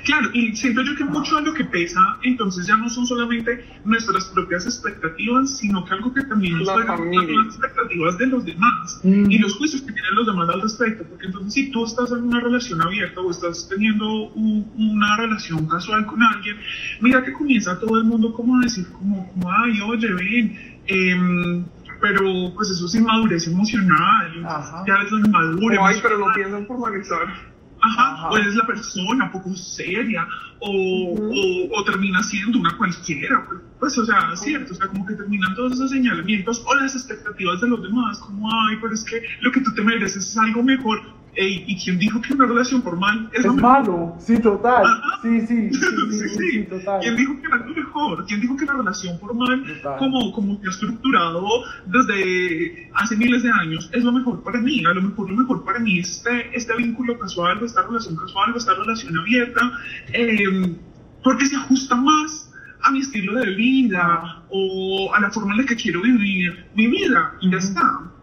Claro, 0.04 0.30
y 0.32 0.54
siento 0.56 0.82
yo 0.82 0.94
que 0.96 1.04
mucho 1.04 1.36
de 1.36 1.42
lo 1.42 1.54
que 1.54 1.64
pesa, 1.64 2.00
entonces 2.22 2.66
ya 2.66 2.76
no 2.76 2.88
son 2.88 3.06
solamente 3.06 3.64
nuestras 3.84 4.26
propias 4.26 4.66
expectativas, 4.66 5.58
sino 5.58 5.84
que 5.84 5.94
algo 5.94 6.12
que 6.12 6.22
también 6.24 6.58
nos 6.58 6.66
las 6.66 7.46
expectativas 7.46 8.18
de 8.18 8.26
los 8.26 8.44
demás 8.44 9.00
mm. 9.02 9.30
y 9.30 9.38
los 9.38 9.54
juicios 9.56 9.82
que 9.82 9.92
tienen 9.92 10.14
los 10.14 10.26
demás 10.26 10.48
al 10.50 10.62
respecto. 10.62 11.04
Porque 11.04 11.26
entonces, 11.26 11.52
si 11.52 11.70
tú 11.70 11.84
estás 11.84 12.12
en 12.12 12.24
una 12.24 12.40
relación 12.40 12.82
abierta 12.82 13.20
o 13.20 13.30
estás 13.30 13.68
teniendo 13.68 14.28
una 14.34 15.16
relación 15.16 15.66
casual 15.66 16.06
con 16.06 16.22
alguien, 16.22 16.56
mira 17.00 17.22
que 17.22 17.32
comienza 17.32 17.78
todo 17.78 17.98
el 17.98 18.04
mundo 18.04 18.32
como 18.32 18.58
a 18.58 18.60
decir, 18.62 18.86
como, 18.88 19.28
como 19.32 19.50
ay, 19.50 19.80
oye, 19.80 20.12
ven, 20.12 20.78
eh, 20.86 21.64
pero 22.00 22.52
pues 22.54 22.70
eso 22.70 22.86
es 22.86 22.94
inmadurez 22.94 23.46
emocional, 23.46 24.42
ya 24.86 24.94
es 25.04 25.10
inmadurez. 25.10 25.78
Ay, 25.82 25.96
pero 26.02 26.18
no 26.18 26.26
piensan 26.34 26.66
formalizar. 26.66 27.53
Ajá, 27.84 28.30
o 28.30 28.36
eres 28.38 28.54
la 28.54 28.66
persona 28.66 29.30
poco 29.30 29.54
seria, 29.54 30.26
o, 30.58 31.70
o, 31.74 31.84
termina 31.84 32.22
siendo 32.22 32.58
una 32.58 32.74
cualquiera. 32.78 33.46
Pues, 33.78 33.98
o 33.98 34.06
sea, 34.06 34.34
cierto, 34.36 34.72
o 34.72 34.76
sea, 34.76 34.86
como 34.86 35.04
que 35.04 35.14
terminan 35.14 35.54
todos 35.54 35.74
esos 35.74 35.90
señalamientos 35.90 36.64
o 36.66 36.74
las 36.76 36.94
expectativas 36.94 37.60
de 37.60 37.68
los 37.68 37.82
demás, 37.82 38.18
como, 38.20 38.48
ay, 38.50 38.78
pero 38.80 38.94
es 38.94 39.04
que 39.04 39.22
lo 39.42 39.52
que 39.52 39.60
tú 39.60 39.74
te 39.74 39.82
mereces 39.82 40.26
es 40.26 40.38
algo 40.38 40.62
mejor. 40.62 40.98
¿Y 41.36 41.76
quién 41.82 41.98
dijo 41.98 42.20
que 42.20 42.34
una 42.34 42.46
relación 42.46 42.82
formal 42.82 43.30
es, 43.32 43.46
malo? 43.46 44.14
Sí, 44.18 44.38
total. 44.38 44.84
Sí, 45.24 45.40
sí, 45.46 45.70
sí, 45.72 46.28
sí, 46.36 46.62
total. 46.64 47.00
¿Quién 47.00 47.16
dijo 47.16 47.40
que 47.40 47.46
era 47.46 47.56
lo 47.56 47.74
mejor? 47.74 48.26
¿Quién 48.26 48.42
dijo 48.42 48.56
que 48.58 48.66
la 48.66 48.74
relación 48.74 49.18
formal, 49.18 49.64
como, 49.98 50.32
como 50.32 50.60
que 50.60 50.66
ha 50.66 50.70
estructurado 50.70 51.46
desde 51.86 52.90
hace 52.94 53.16
miles 53.16 53.42
de 53.42 53.50
años, 53.50 53.88
es 53.94 54.04
lo 54.04 54.12
mejor 54.12 54.42
para 54.42 54.60
mí? 54.60 54.84
A 54.84 54.92
lo 54.92 55.00
mejor 55.00 55.30
lo 55.30 55.36
mejor 55.36 55.64
para 55.64 55.78
mí 55.78 55.98
es 55.98 56.18
este, 56.18 56.56
este 56.56 56.76
vínculo 56.76 57.18
casual, 57.18 57.62
esta 57.62 57.82
relación 57.82 58.16
casual, 58.16 58.52
esta 58.56 58.74
relación 58.74 59.16
abierta, 59.16 59.72
em, 60.12 60.76
porque 61.22 61.46
se 61.46 61.56
ajusta 61.56 61.96
más 61.96 62.52
a 62.82 62.90
mi 62.90 63.00
estilo 63.00 63.34
de 63.34 63.54
vida 63.54 64.42
o 64.50 65.10
a 65.14 65.20
la 65.20 65.30
forma 65.30 65.52
en 65.54 65.60
la 65.62 65.66
que 65.66 65.76
quiero 65.76 66.02
vivir 66.02 66.66
mi 66.74 66.86
vida 66.86 67.34
y 67.40 67.50
ya 67.50 67.58
está. 67.58 68.13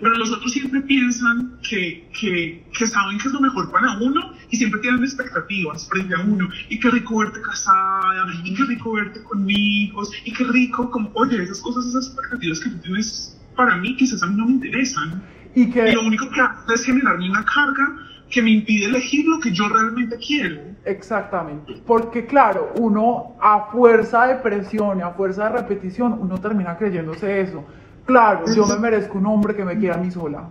Pero 0.00 0.14
los 0.14 0.30
otros 0.30 0.52
siempre 0.52 0.80
piensan 0.82 1.58
que, 1.68 2.08
que, 2.18 2.64
que, 2.76 2.86
saben 2.86 3.18
que 3.18 3.28
es 3.28 3.34
lo 3.34 3.40
mejor 3.40 3.70
para 3.70 3.98
uno 3.98 4.32
y 4.50 4.56
siempre 4.56 4.80
tienen 4.80 5.02
expectativas 5.02 5.88
frente 5.88 6.14
a 6.14 6.20
uno. 6.20 6.48
Y 6.68 6.78
qué 6.78 6.90
rico 6.90 7.18
verte 7.18 7.40
casada, 7.42 8.32
y 8.44 8.54
qué 8.54 8.64
rico 8.64 8.92
verte 8.92 9.22
con 9.24 9.48
hijos, 9.48 10.10
y 10.24 10.32
qué 10.32 10.44
rico, 10.44 10.90
como, 10.90 11.10
oye, 11.14 11.42
esas 11.42 11.60
cosas, 11.60 11.86
esas 11.86 12.06
expectativas 12.06 12.60
que 12.60 12.70
tú 12.70 12.78
tienes 12.78 13.38
para 13.56 13.76
mí, 13.76 13.96
quizás 13.96 14.22
a 14.22 14.26
mí 14.26 14.36
no 14.36 14.46
me 14.46 14.52
interesan. 14.52 15.22
Y, 15.54 15.70
que... 15.70 15.92
lo 15.92 16.02
único 16.02 16.30
que 16.30 16.40
hace 16.40 16.74
es 16.74 16.84
generarme 16.84 17.28
una 17.28 17.44
carga 17.44 18.08
que 18.30 18.42
me 18.42 18.50
impide 18.50 18.86
elegir 18.86 19.26
lo 19.26 19.40
que 19.40 19.50
yo 19.52 19.68
realmente 19.68 20.16
quiero. 20.18 20.60
Exactamente, 20.84 21.82
porque 21.86 22.24
claro, 22.26 22.72
uno 22.78 23.36
a 23.40 23.70
fuerza 23.70 24.26
de 24.26 24.36
presión 24.36 24.98
y 24.98 25.02
a 25.02 25.10
fuerza 25.10 25.50
de 25.50 25.58
repetición, 25.58 26.16
uno 26.20 26.38
termina 26.38 26.76
creyéndose 26.76 27.40
eso. 27.40 27.64
Claro, 28.08 28.46
yo 28.54 28.66
me 28.66 28.78
merezco 28.78 29.18
un 29.18 29.26
hombre 29.26 29.54
que 29.54 29.62
me 29.62 29.76
quiera 29.76 29.96
a 29.96 29.98
mí 29.98 30.10
sola. 30.10 30.48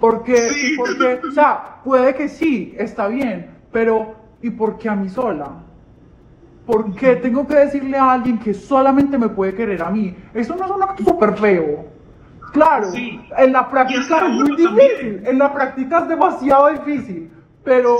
Porque, 0.00 0.50
porque, 0.76 1.20
o 1.24 1.30
sea, 1.30 1.80
puede 1.84 2.12
que 2.16 2.28
sí, 2.28 2.74
está 2.76 3.06
bien, 3.06 3.48
pero 3.70 4.16
¿y 4.42 4.50
por 4.50 4.76
qué 4.76 4.88
a 4.88 4.96
mí 4.96 5.08
sola? 5.08 5.52
¿Por 6.66 6.92
qué 6.96 7.14
tengo 7.14 7.46
que 7.46 7.54
decirle 7.54 7.96
a 7.96 8.10
alguien 8.10 8.40
que 8.40 8.52
solamente 8.52 9.16
me 9.16 9.28
puede 9.28 9.54
querer 9.54 9.84
a 9.84 9.90
mí? 9.90 10.16
Eso 10.34 10.56
no 10.56 10.64
es 10.64 10.70
un 10.72 10.82
acto 10.82 11.04
súper 11.04 11.36
feo. 11.36 11.84
Claro, 12.52 12.88
en 12.92 13.52
la 13.52 13.70
práctica 13.70 14.26
es 14.26 14.32
muy 14.32 14.56
difícil, 14.56 15.22
en 15.24 15.38
la 15.38 15.54
práctica 15.54 16.00
es 16.00 16.08
demasiado 16.08 16.70
difícil, 16.70 17.30
pero, 17.62 17.98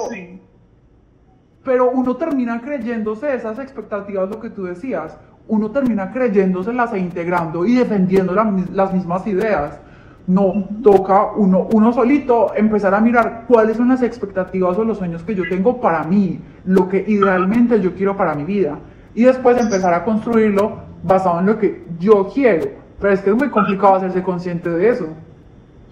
pero 1.63 1.91
uno 1.93 2.17
termina 2.17 2.61
creyéndose 2.61 3.37
esas 3.37 3.57
expectativas, 3.61 4.29
lo 4.29 4.41
que 4.41 4.51
tú 4.51 4.65
decías 4.65 5.17
uno 5.49 5.71
termina 5.71 6.11
creyéndoselas 6.11 6.93
e 6.95 6.99
integrando 6.99 7.67
y 7.67 7.75
defendiendo 7.75 8.35
las 8.35 8.93
mismas 8.93 9.27
ideas. 9.27 9.79
No, 10.27 10.69
toca 10.83 11.33
uno, 11.37 11.69
uno 11.73 11.93
solito 11.93 12.55
empezar 12.57 12.95
a 12.95 13.01
mirar 13.01 13.45
cuáles 13.47 13.77
son 13.77 13.89
las 13.89 14.03
expectativas 14.03 14.79
o 14.79 14.85
los 14.85 14.97
sueños 14.97 15.23
que 15.23 15.35
yo 15.35 15.43
tengo 15.51 15.83
para 15.83 16.03
mí, 16.05 16.41
lo 16.65 16.89
que 16.89 17.05
idealmente 17.07 17.79
yo 17.81 17.95
quiero 17.95 18.17
para 18.17 18.35
mi 18.35 18.45
vida. 18.45 18.79
Y 19.15 19.25
después 19.25 19.61
empezar 19.61 19.93
a 19.93 20.03
construirlo 20.03 20.79
basado 21.03 21.41
en 21.41 21.47
lo 21.47 21.59
que 21.59 21.85
yo 21.99 22.31
quiero. 22.33 22.69
Pero 22.99 23.13
es 23.13 23.21
que 23.21 23.31
es 23.31 23.37
muy 23.37 23.51
complicado 23.51 23.97
hacerse 23.97 24.23
consciente 24.23 24.71
de 24.71 24.89
eso. 24.89 25.09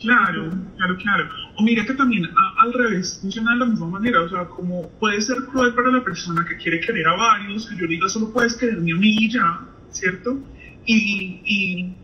Claro, 0.01 0.51
claro, 0.77 0.97
claro. 0.97 1.29
O 1.57 1.63
mira 1.63 1.85
que 1.87 1.95
también 1.95 2.29
al 2.59 2.73
revés 2.73 3.19
funciona 3.21 3.53
de 3.53 3.59
la 3.59 3.67
misma 3.67 3.87
manera, 3.87 4.23
o 4.23 4.29
sea, 4.29 4.47
como 4.47 4.91
puede 4.99 5.21
ser 5.21 5.37
cruel 5.45 5.75
para 5.75 5.93
la 5.93 6.03
persona 6.03 6.45
que 6.49 6.57
quiere 6.57 6.81
querer 6.81 7.07
a 7.07 7.15
varios, 7.15 7.69
que 7.69 7.77
yo 7.77 7.87
diga 7.87 8.09
solo 8.09 8.33
puedes 8.33 8.57
quererme 8.57 8.93
a 8.93 8.97
mí 8.97 9.31
ya, 9.31 9.61
¿cierto? 9.91 10.41
Y, 10.85 11.41
y 11.45 12.02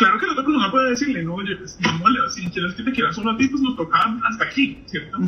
claro 0.00 0.18
que 0.18 0.26
la 0.26 0.32
otra 0.32 0.44
persona 0.44 0.70
puede 0.70 0.90
decirle, 0.90 1.22
no, 1.22 1.34
oye, 1.34 1.56
pues, 1.56 1.78
no, 1.78 2.30
si 2.30 2.48
quieres 2.48 2.74
que 2.74 2.82
te 2.84 2.92
quieras 2.92 3.18
a 3.18 3.36
ti, 3.36 3.48
pues 3.48 3.60
nos 3.60 3.76
toca 3.76 3.98
hasta 4.30 4.44
aquí, 4.44 4.82
¿cierto? 4.86 5.18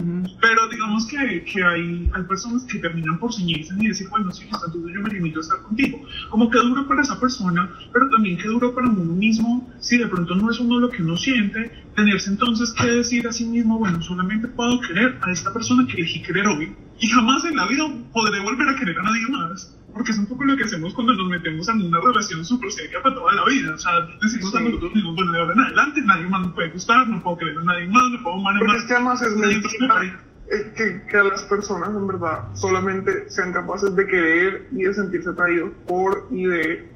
Pero 0.41 0.69
digamos 0.71 1.07
que, 1.07 1.45
que 1.45 1.63
hay, 1.63 2.11
hay 2.15 2.23
personas 2.23 2.65
que 2.65 2.79
terminan 2.79 3.19
por 3.19 3.35
ceñirse 3.35 3.75
y 3.79 3.89
decir, 3.89 4.09
bueno, 4.09 4.33
sí, 4.33 4.47
pues, 4.49 4.63
entonces 4.67 4.95
yo 4.95 5.03
me 5.03 5.11
limito 5.11 5.41
a 5.41 5.43
estar 5.43 5.61
contigo. 5.61 6.01
Como 6.31 6.49
que 6.49 6.59
duro 6.59 6.89
para 6.89 7.03
esa 7.03 7.21
persona, 7.21 7.71
pero 7.93 8.09
también 8.09 8.39
que 8.39 8.49
duro 8.49 8.75
para 8.75 8.89
uno 8.89 9.13
mismo, 9.13 9.71
si 9.79 9.99
de 9.99 10.07
pronto 10.07 10.35
no 10.35 10.51
es 10.51 10.59
uno 10.59 10.79
lo 10.79 10.89
que 10.89 11.03
uno 11.03 11.19
siente, 11.19 11.71
tenerse 11.95 12.31
entonces 12.31 12.73
que 12.73 12.87
decir 12.87 13.29
a 13.29 13.33
sí 13.33 13.45
mismo, 13.45 13.79
bueno, 13.79 14.01
solamente 14.01 14.49
puedo 14.49 14.81
querer 14.81 15.19
a 15.21 15.31
esta 15.33 15.53
persona 15.53 15.87
que 15.87 15.99
elegí 15.99 16.23
querer 16.23 16.47
hoy 16.47 16.75
y 16.99 17.09
jamás 17.09 17.45
en 17.45 17.57
la 17.57 17.67
vida 17.67 17.85
podré 18.13 18.41
volver 18.41 18.69
a 18.69 18.77
querer 18.77 18.99
a 18.99 19.03
nadie 19.03 19.27
más 19.29 19.77
porque 19.93 20.13
es 20.13 20.19
un 20.19 20.27
poco 20.27 20.45
lo 20.45 20.57
que 20.57 20.65
hacemos 20.65 20.95
cuando 20.95 21.15
nos 21.15 21.29
metemos 21.29 21.69
en 21.69 21.83
una 21.83 22.01
relación 22.01 22.45
súper 22.45 22.73
seria 22.73 23.03
para 23.03 23.15
toda 23.15 23.35
la 23.35 23.45
vida. 23.45 23.75
O 23.75 23.79
sea, 23.79 23.93
decimos 24.21 24.55
a 24.55 24.61
nosotros 24.61 24.95
mismos, 24.95 25.15
bueno, 25.15 25.33
de 25.33 25.39
ahora 25.39 25.53
en 25.53 25.61
adelante 25.61 26.01
nadie 26.03 26.27
más 26.29 26.47
me 26.47 26.53
puede 26.53 26.71
gustar, 26.71 27.09
no 27.09 27.23
puedo 27.23 27.39
querer 27.39 27.59
a 27.59 27.65
nadie 27.65 27.87
más, 27.89 28.03
no 28.11 28.23
puedo 28.23 28.37
amar 28.37 28.57
a 28.57 28.65
más. 28.65 28.77
es 28.77 28.85
que 28.85 28.95
además 28.95 29.23
es 29.23 29.37
mentira 29.37 30.21
que, 30.77 31.03
que 31.09 31.17
las 31.17 31.43
personas 31.45 31.91
en 31.91 32.07
verdad 32.07 32.55
solamente 32.55 33.31
sean 33.31 33.53
capaces 33.53 33.95
de 33.95 34.07
querer 34.07 34.69
y 34.73 34.83
de 34.85 34.95
sentirse 34.95 35.31
atraídos 35.31 35.71
por 35.87 36.29
y 36.31 36.47
de 36.47 36.93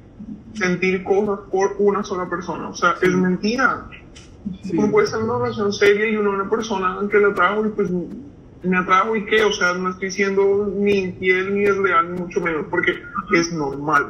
sentir 0.53 1.03
cosas 1.03 1.39
por 1.51 1.75
una 1.79 2.03
sola 2.03 2.29
persona. 2.29 2.69
O 2.69 2.75
sea, 2.75 2.95
es 3.01 3.13
mentira. 3.13 3.89
Uno 4.73 4.91
puede 4.91 5.05
estar 5.05 5.19
en 5.19 5.29
una 5.29 5.39
relación 5.39 5.73
seria 5.73 6.09
y 6.09 6.15
uno 6.15 6.31
una 6.31 6.49
persona 6.49 6.97
que 7.09 7.17
le 7.17 7.27
atrajo 7.27 7.65
y 7.65 7.69
pues 7.69 7.89
me 8.63 8.77
atrajo 8.77 9.15
y 9.15 9.25
qué, 9.25 9.43
o 9.43 9.51
sea, 9.51 9.73
no 9.73 9.89
estoy 9.89 10.11
siendo 10.11 10.71
ni 10.75 10.93
infiel 10.99 11.53
ni 11.53 11.61
desleal, 11.61 12.13
ni 12.13 12.21
mucho 12.21 12.41
menos, 12.41 12.65
porque 12.69 12.93
es 13.33 13.53
normal. 13.53 14.07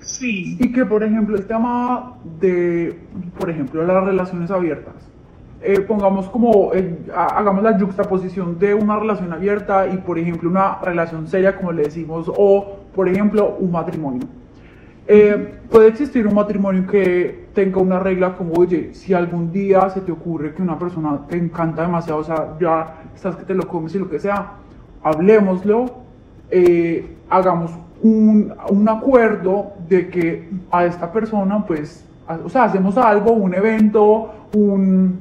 Sí. 0.00 0.56
Y 0.60 0.72
que, 0.72 0.84
por 0.86 1.02
ejemplo, 1.02 1.36
el 1.36 1.46
tema 1.46 2.14
de, 2.40 2.98
por 3.38 3.50
ejemplo, 3.50 3.84
las 3.84 4.04
relaciones 4.04 4.50
abiertas. 4.50 4.94
Eh, 5.62 5.80
pongamos 5.80 6.28
como, 6.28 6.72
eh, 6.74 6.98
hagamos 7.14 7.62
la 7.64 7.78
juxtaposición 7.78 8.58
de 8.58 8.74
una 8.74 8.98
relación 9.00 9.32
abierta 9.32 9.88
y, 9.88 9.96
por 9.96 10.18
ejemplo, 10.18 10.48
una 10.48 10.78
relación 10.80 11.26
seria, 11.26 11.56
como 11.56 11.72
le 11.72 11.84
decimos, 11.84 12.30
o, 12.36 12.76
por 12.94 13.08
ejemplo, 13.08 13.56
un 13.58 13.72
matrimonio. 13.72 14.28
Eh, 15.08 15.60
puede 15.70 15.88
existir 15.88 16.26
un 16.26 16.34
matrimonio 16.34 16.84
que 16.86 17.46
tenga 17.54 17.80
una 17.80 18.00
regla 18.00 18.34
como, 18.34 18.54
oye, 18.54 18.92
si 18.92 19.14
algún 19.14 19.52
día 19.52 19.88
se 19.90 20.00
te 20.00 20.10
ocurre 20.10 20.52
que 20.52 20.62
una 20.62 20.78
persona 20.78 21.20
te 21.28 21.36
encanta 21.36 21.82
demasiado, 21.82 22.20
o 22.20 22.24
sea, 22.24 22.56
ya 22.60 22.96
estás 23.14 23.36
que 23.36 23.44
te 23.44 23.54
lo 23.54 23.68
comes 23.68 23.94
y 23.94 23.98
lo 24.00 24.10
que 24.10 24.18
sea, 24.18 24.54
hablemoslo, 25.04 25.86
eh, 26.50 27.16
hagamos 27.30 27.70
un, 28.02 28.52
un, 28.68 28.88
acuerdo 28.88 29.74
de 29.88 30.08
que 30.08 30.50
a 30.72 30.84
esta 30.84 31.12
persona, 31.12 31.64
pues, 31.64 32.04
o 32.44 32.48
sea, 32.48 32.64
hacemos 32.64 32.96
algo, 32.98 33.32
un 33.32 33.54
evento, 33.54 34.34
un, 34.54 35.20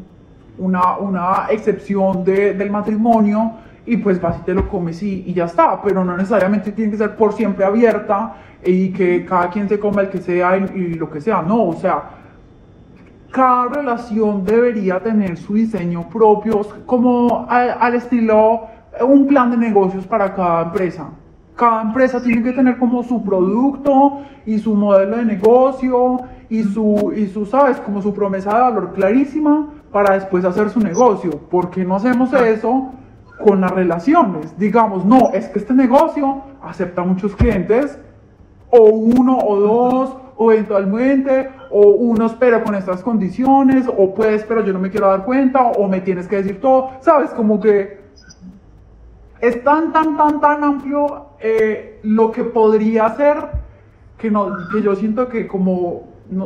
una, 0.58 0.98
una 0.98 1.46
excepción 1.52 2.24
de, 2.24 2.56
del 2.56 2.72
matrimonio, 2.72 3.54
y 3.86 3.98
pues 3.98 4.20
vas 4.20 4.40
y 4.40 4.42
te 4.44 4.54
lo 4.54 4.68
comes 4.68 5.02
y, 5.04 5.24
y, 5.28 5.34
ya 5.34 5.46
está, 5.46 5.82
pero 5.82 6.04
no 6.04 6.18
necesariamente 6.18 6.72
tiene 6.72 6.92
que 6.92 6.98
ser 6.98 7.16
por 7.16 7.34
siempre 7.34 7.66
abierta 7.66 8.36
y 8.66 8.90
que 8.90 9.26
cada 9.26 9.50
quien 9.50 9.70
se 9.70 9.80
coma 9.80 10.02
el 10.02 10.10
que 10.10 10.20
sea 10.20 10.58
y, 10.58 10.96
lo 10.96 11.10
que 11.10 11.22
sea, 11.22 11.42
no, 11.42 11.66
o 11.66 11.74
sea, 11.74 12.04
cada 13.32 13.68
relación 13.68 14.44
debería 14.44 15.00
tener 15.00 15.38
su 15.38 15.54
diseño 15.54 16.10
propio, 16.10 16.62
como 16.86 17.46
al, 17.48 17.94
estilo 17.96 18.62
un 19.02 19.28
plan 19.28 19.52
de 19.52 19.58
negocios 19.58 20.08
para 20.08 20.34
cada 20.34 20.64
empresa. 20.64 21.10
Cada 21.56 21.84
empresa 21.84 22.22
tiene 22.22 22.44
que 22.44 22.54
tener 22.54 22.78
como 22.78 23.04
su 23.04 23.24
producto 23.24 24.22
y 24.46 24.58
su 24.58 24.74
modelo 24.74 25.18
de 25.18 25.26
negocio 25.26 26.22
y 26.50 26.64
su, 26.64 27.14
y 27.16 27.28
su, 27.28 27.46
sabes, 27.46 27.78
como 27.78 28.02
su 28.02 28.14
promesa 28.14 28.54
de 28.54 28.62
valor 28.62 28.94
clarísima 28.94 29.68
para 29.92 30.16
después 30.16 30.44
hacer 30.44 30.70
su 30.70 30.80
negocio. 30.80 31.32
¿Por 31.32 31.70
qué 31.70 31.86
no 31.86 31.96
hacemos 31.96 32.34
eso 32.34 32.92
con 33.44 33.62
las 33.62 33.72
relaciones? 33.72 34.58
Digamos, 34.58 35.06
no, 35.06 35.32
es 35.34 35.48
que 35.50 35.60
este 35.60 35.74
negocio 35.74 36.42
acepta 36.62 37.04
muchos 37.04 37.36
clientes, 37.36 37.98
o 38.70 38.84
uno 38.84 39.38
o 39.38 39.60
dos, 39.60 40.18
o 40.38 40.52
eventualmente, 40.52 41.50
o 41.72 41.90
uno 41.90 42.26
espera 42.26 42.64
con 42.64 42.76
estas 42.76 43.02
condiciones, 43.02 43.88
o 43.88 44.14
pues, 44.14 44.44
pero 44.44 44.64
yo 44.64 44.74
no 44.74 44.80
me 44.80 44.90
quiero 44.90 45.08
dar 45.08 45.24
cuenta, 45.24 45.64
o 45.64 45.88
me 45.88 46.02
tienes 46.02 46.28
que 46.28 46.38
decir 46.38 46.60
todo, 46.60 46.92
¿sabes? 47.02 47.32
Como 47.32 47.60
que 47.60 48.06
es 49.42 49.64
tan, 49.64 49.92
tan, 49.94 50.18
tan, 50.18 50.42
tan 50.42 50.64
amplio 50.64 51.28
eh, 51.40 52.00
lo 52.04 52.32
que 52.32 52.44
podría 52.44 53.10
ser 53.16 53.38
que, 54.18 54.32
no, 54.32 54.50
que 54.72 54.82
yo 54.82 54.96
siento 54.96 55.28
que 55.28 55.48
como, 55.48 56.04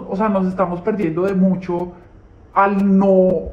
o 0.09 0.15
sea, 0.15 0.29
nos 0.29 0.47
estamos 0.47 0.81
perdiendo 0.81 1.23
de 1.23 1.33
mucho 1.33 1.93
al 2.53 2.97
no 2.97 3.51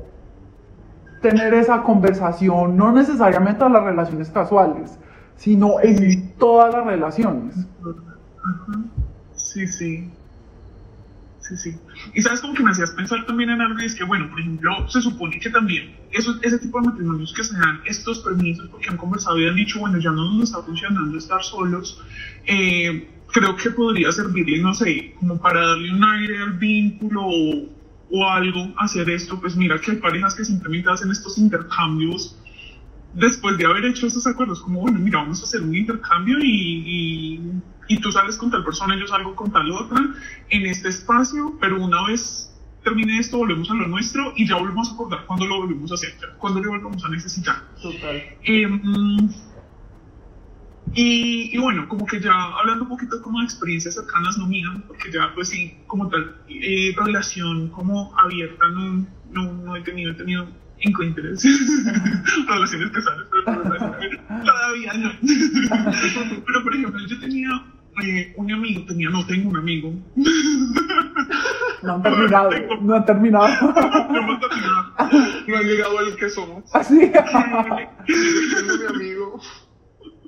tener 1.22 1.54
esa 1.54 1.82
conversación, 1.82 2.76
no 2.76 2.92
necesariamente 2.92 3.64
en 3.64 3.72
las 3.72 3.84
relaciones 3.84 4.30
casuales, 4.30 4.98
sino 5.36 5.80
en 5.82 6.32
todas 6.38 6.74
las 6.74 6.86
relaciones. 6.86 7.54
Sí, 9.34 9.66
sí. 9.66 10.10
Sí, 11.40 11.56
sí. 11.56 11.76
Y 12.12 12.22
sabes 12.22 12.40
como 12.40 12.54
que 12.54 12.64
me 12.64 12.72
hacías 12.72 12.90
pensar 12.90 13.24
también 13.24 13.50
en 13.50 13.60
algo 13.60 13.80
y 13.80 13.84
es 13.84 13.94
que, 13.94 14.02
bueno, 14.02 14.28
por 14.28 14.40
ejemplo, 14.40 14.88
se 14.88 15.00
supone 15.00 15.38
que 15.38 15.48
también 15.48 15.94
eso, 16.10 16.34
ese 16.42 16.58
tipo 16.58 16.80
de 16.80 16.88
matrimonios 16.88 17.32
que 17.32 17.44
se 17.44 17.56
dan 17.56 17.80
estos 17.84 18.18
permisos 18.18 18.68
porque 18.68 18.88
han 18.88 18.96
conversado 18.96 19.38
y 19.38 19.46
han 19.46 19.54
dicho, 19.54 19.78
bueno, 19.78 19.98
ya 19.98 20.10
no 20.10 20.32
nos 20.32 20.50
está 20.50 20.60
funcionando 20.62 21.16
estar 21.16 21.40
solos, 21.44 22.02
eh, 22.46 23.08
creo 23.32 23.54
que 23.54 23.70
podría 23.70 24.10
servirle, 24.10 24.60
no 24.60 24.74
sé, 24.74 25.14
como 25.20 25.38
para 25.40 25.64
darle 25.64 25.92
un 25.92 26.02
aire 26.02 26.42
al 26.42 26.52
vínculo 26.54 27.22
o, 27.24 27.75
o 28.10 28.24
algo, 28.28 28.72
hacer 28.78 29.10
esto, 29.10 29.40
pues 29.40 29.56
mira 29.56 29.80
que 29.80 29.92
hay 29.92 29.96
parejas 29.96 30.34
que 30.34 30.44
simplemente 30.44 30.90
hacen 30.90 31.10
estos 31.10 31.38
intercambios 31.38 32.36
después 33.16 33.56
de 33.56 33.66
haber 33.66 33.84
hecho 33.86 34.06
esos 34.06 34.26
acuerdos, 34.26 34.60
como, 34.60 34.80
bueno, 34.80 34.98
mira, 34.98 35.18
vamos 35.18 35.40
a 35.40 35.44
hacer 35.44 35.62
un 35.62 35.74
intercambio 35.74 36.38
y, 36.40 37.40
y, 37.88 37.98
tú 37.98 38.12
sales 38.12 38.36
con 38.36 38.50
tal 38.50 38.64
persona 38.64 38.96
y 38.96 39.00
yo 39.00 39.06
salgo 39.06 39.34
con 39.34 39.50
tal 39.50 39.70
otra 39.70 40.00
en 40.50 40.66
este 40.66 40.88
espacio, 40.88 41.56
pero 41.60 41.82
una 41.82 42.06
vez 42.06 42.52
termine 42.84 43.18
esto, 43.18 43.38
volvemos 43.38 43.70
a 43.70 43.74
lo 43.74 43.88
nuestro 43.88 44.32
y 44.36 44.46
ya 44.46 44.56
volvemos 44.56 44.90
a 44.90 44.94
acordar 44.94 45.26
cuándo 45.26 45.46
lo 45.46 45.56
volvemos 45.58 45.90
a 45.90 45.94
hacer, 45.94 46.14
cuándo 46.38 46.60
lo 46.60 46.70
volvemos 46.70 47.04
a 47.04 47.08
necesitar. 47.08 47.56
Total. 47.80 48.22
Em, 48.44 49.28
y, 50.94 51.54
y, 51.54 51.58
bueno, 51.58 51.88
como 51.88 52.06
que 52.06 52.20
ya 52.20 52.32
hablando 52.32 52.84
un 52.84 52.90
poquito 52.90 53.20
como 53.20 53.40
de 53.40 53.44
experiencias 53.44 53.94
cercanas, 53.94 54.38
no 54.38 54.46
mías, 54.46 54.72
porque 54.86 55.10
ya 55.12 55.32
pues 55.34 55.48
sí, 55.48 55.76
como 55.86 56.08
tal, 56.08 56.36
eh, 56.48 56.94
relación 56.96 57.68
como 57.68 58.16
abierta 58.18 58.66
no, 58.68 59.06
no, 59.32 59.52
no 59.52 59.76
he 59.76 59.82
tenido, 59.82 60.12
he 60.12 60.14
tenido 60.14 60.48
encuentros, 60.78 61.42
relaciones 62.48 62.90
casuales, 62.90 63.26
pero 63.30 63.44
todavía 64.44 64.92
no. 64.94 65.10
pero 66.46 66.62
por 66.62 66.74
ejemplo, 66.74 67.00
yo 67.06 67.18
tenía 67.20 67.48
eh, 68.02 68.34
un 68.36 68.52
amigo, 68.52 68.84
tenía, 68.86 69.08
no 69.08 69.26
tengo 69.26 69.50
un 69.50 69.56
amigo. 69.56 69.92
No 71.82 71.94
han 71.94 72.02
terminado, 72.02 72.50
no 72.82 72.94
han 72.94 73.06
terminado. 73.06 73.48
no 74.10 74.18
hemos 74.18 74.40
terminado. 74.40 74.94
No 75.46 75.56
han 75.56 75.64
llegado 75.64 75.98
al 75.98 76.16
que 76.16 76.28
somos. 76.28 76.74
Así. 76.74 77.10
Tengo 77.10 78.76
mi 78.78 78.86
amigo. 78.86 79.40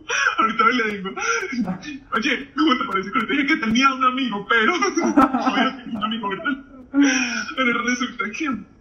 Ahorita 0.39 0.65
le 0.65 0.97
digo, 0.97 1.11
oye, 2.13 2.51
¿cómo 2.57 2.79
te 2.79 2.85
parece 2.85 3.13
que 3.13 3.21
te 3.21 3.33
dije 3.33 3.47
que 3.47 3.57
tenía 3.57 3.93
un 3.93 4.05
amigo, 4.05 4.47
pero 4.49 4.75
un 5.93 6.05
amigo, 6.05 6.29
¿verdad? 6.31 6.65
Pero 7.57 7.83
resulta 7.83 8.25
que 8.31 8.79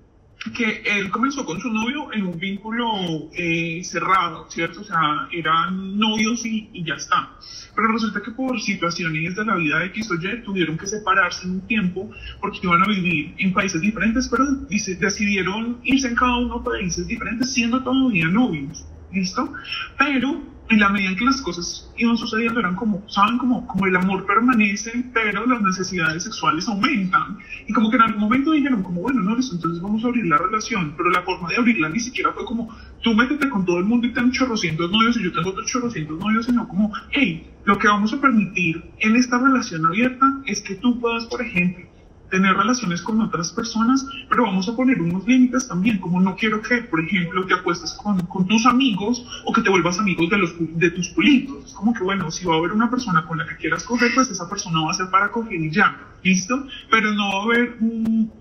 que 0.55 0.81
él 0.86 1.10
comenzó 1.10 1.46
con 1.46 1.60
su 1.60 1.69
novio 1.69 2.13
en 2.13 2.25
un 2.25 2.39
vínculo 2.39 2.88
eh, 3.34 3.81
cerrado, 3.84 4.50
¿cierto? 4.50 4.81
O 4.81 4.84
sea, 4.84 5.27
eran 5.31 5.98
novios 5.98 6.46
y, 6.46 6.69
y, 6.74 6.86
ya 6.86 6.96
está. 6.96 7.31
Pero 7.75 7.91
resulta 7.91 8.22
que 8.22 8.31
por 8.31 8.60
situaciones 8.62 9.36
de 9.36 9.46
la 9.46 9.55
vida 9.55 9.79
de 9.79 9.88
X 9.88 10.12
o 10.12 10.15
Y 10.15 10.43
tuvieron 10.43 10.77
que 10.77 10.88
separarse 10.88 11.48
un 11.48 11.62
tiempo 11.67 12.10
porque 12.39 12.60
iban 12.63 12.81
a 12.81 12.88
vivir 12.88 13.34
en 13.38 13.53
países 13.53 13.81
diferentes, 13.81 14.27
pero 14.29 14.46
dice, 14.69 14.96
decidieron 14.96 15.79
irse 15.84 16.07
en 16.07 16.15
cada 16.15 16.38
uno 16.38 16.55
a 16.55 16.63
países 16.63 17.07
diferentes 17.07 17.53
siendo 17.53 17.84
todavía 17.84 18.27
novios, 18.27 18.86
¿listo? 19.12 19.53
Pero 19.98 20.56
en 20.69 20.79
la 20.79 20.89
medida 20.89 21.09
en 21.09 21.15
que 21.15 21.25
las 21.25 21.41
cosas 21.41 21.89
iban 21.97 22.17
sucediendo 22.17 22.59
eran 22.59 22.75
como, 22.75 23.03
saben, 23.09 23.38
como, 23.38 23.65
como 23.67 23.86
el 23.86 23.95
amor 23.95 24.25
permanece, 24.25 25.05
pero 25.13 25.45
las 25.45 25.62
necesidades 25.62 26.24
sexuales 26.24 26.67
aumentan. 26.67 27.38
Y 27.67 27.74
como 27.74 27.89
que 27.89 27.95
en 27.95 28.01
algún 28.03 28.21
momento 28.21 28.51
dijeron 28.51 28.83
como, 28.83 29.01
bueno, 29.01 29.21
no, 29.21 29.36
entonces 29.36 29.81
vamos 29.81 30.03
a 30.03 30.07
abrir 30.07 30.25
la 30.25 30.38
relación, 30.38 30.93
pero 30.97 31.09
la 31.09 31.21
forma 31.21 31.50
de 31.50 31.57
abrirla 31.57 31.89
ni 31.89 32.00
siquiera 32.00 32.33
fue 32.33 32.45
como, 32.45 32.75
tú 33.01 33.13
métete 33.13 33.50
con 33.50 33.65
todo 33.65 33.77
el 33.77 33.86
mundo 33.86 34.07
y 34.07 34.13
ten 34.13 34.31
chorrocientos 34.31 34.91
novios 34.91 35.17
y 35.17 35.24
yo 35.24 35.31
tengo 35.31 35.50
otros 35.50 35.67
chorrocientos 35.67 36.19
novios, 36.19 36.45
sino 36.45 36.67
como, 36.67 36.91
hey, 37.12 37.50
lo 37.65 37.77
que 37.77 37.88
vamos 37.88 38.13
a 38.13 38.21
permitir 38.21 38.83
en 39.00 39.15
esta 39.15 39.38
relación 39.38 39.86
abierta 39.86 40.25
es 40.45 40.62
que 40.62 40.75
tú 40.75 41.00
puedas, 41.00 41.25
por 41.25 41.41
ejemplo, 41.41 41.86
tener 42.29 42.55
relaciones 42.55 43.01
con 43.01 43.22
otras 43.22 43.51
personas, 43.51 44.05
pero 44.29 44.43
vamos 44.43 44.67
a 44.67 44.75
poner 44.75 45.01
unos 45.01 45.25
límites 45.25 45.67
también, 45.67 46.00
como 46.00 46.19
no 46.19 46.36
quiero 46.36 46.62
que, 46.62 46.77
por 46.84 47.00
ejemplo, 47.00 47.46
te 47.46 47.53
acuestes 47.53 47.93
con, 47.93 48.19
con 48.27 48.48
tus 48.48 48.65
amigos 48.65 49.25
o 49.46 49.53
que 49.53 49.62
te 49.62 49.69
vuelvas 49.69 50.00
amigos 50.00 50.29
de, 50.29 50.38
los, 50.38 50.53
de 50.57 50.91
tus 50.91 51.10
pulitos. 51.10 51.65
Es 51.65 51.74
como 51.74 51.93
que, 51.93 52.03
bueno, 52.03 52.29
si 52.31 52.46
va 52.46 52.55
a 52.55 52.57
haber 52.57 52.72
una 52.72 52.89
persona 52.89 53.25
con 53.25 53.38
la 53.38 53.46
que 53.46 53.55
quieras 53.55 53.84
coger, 53.84 54.12
pues 54.13 54.29
esa 54.29 54.50
persona 54.50 54.81
va 54.81 54.91
a 54.91 54.93
ser 54.93 55.10
para 55.10 55.31
coger 55.31 55.62
y 55.62 55.72
ya, 55.72 55.98
¿listo? 56.24 56.67
Pero 56.91 57.13
no 57.13 57.29
va 57.29 57.39
a 57.39 57.43
haber 57.43 57.77
un, 57.79 58.31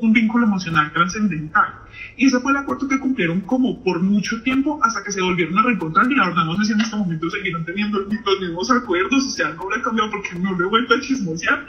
un, 0.00 0.12
vínculo 0.12 0.46
emocional 0.46 0.92
trascendental. 0.92 1.74
Y 2.16 2.26
ese 2.26 2.40
fue 2.40 2.52
el 2.52 2.58
acuerdo 2.58 2.88
que 2.88 2.98
cumplieron 2.98 3.40
como 3.42 3.82
por 3.82 4.02
mucho 4.02 4.42
tiempo 4.42 4.78
hasta 4.82 5.02
que 5.02 5.12
se 5.12 5.22
volvieron 5.22 5.58
a 5.58 5.62
reencontrar 5.62 6.10
y 6.10 6.14
la 6.14 6.28
verdad 6.28 6.44
no 6.44 6.56
sé 6.56 6.64
si 6.66 6.72
en 6.72 6.80
este 6.80 6.96
momento 6.96 7.30
seguirán 7.30 7.64
teniendo 7.64 8.00
los 8.00 8.40
mismos 8.40 8.70
acuerdos, 8.70 9.24
o 9.24 9.30
sea, 9.30 9.50
no 9.54 9.62
habrá 9.62 9.82
cambiado 9.82 10.10
porque 10.10 10.34
no 10.38 10.52
lo 10.52 10.66
he 10.66 10.68
vuelto 10.68 10.94
a 10.94 11.00
chismosear. 11.00 11.66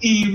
Y... 0.00 0.26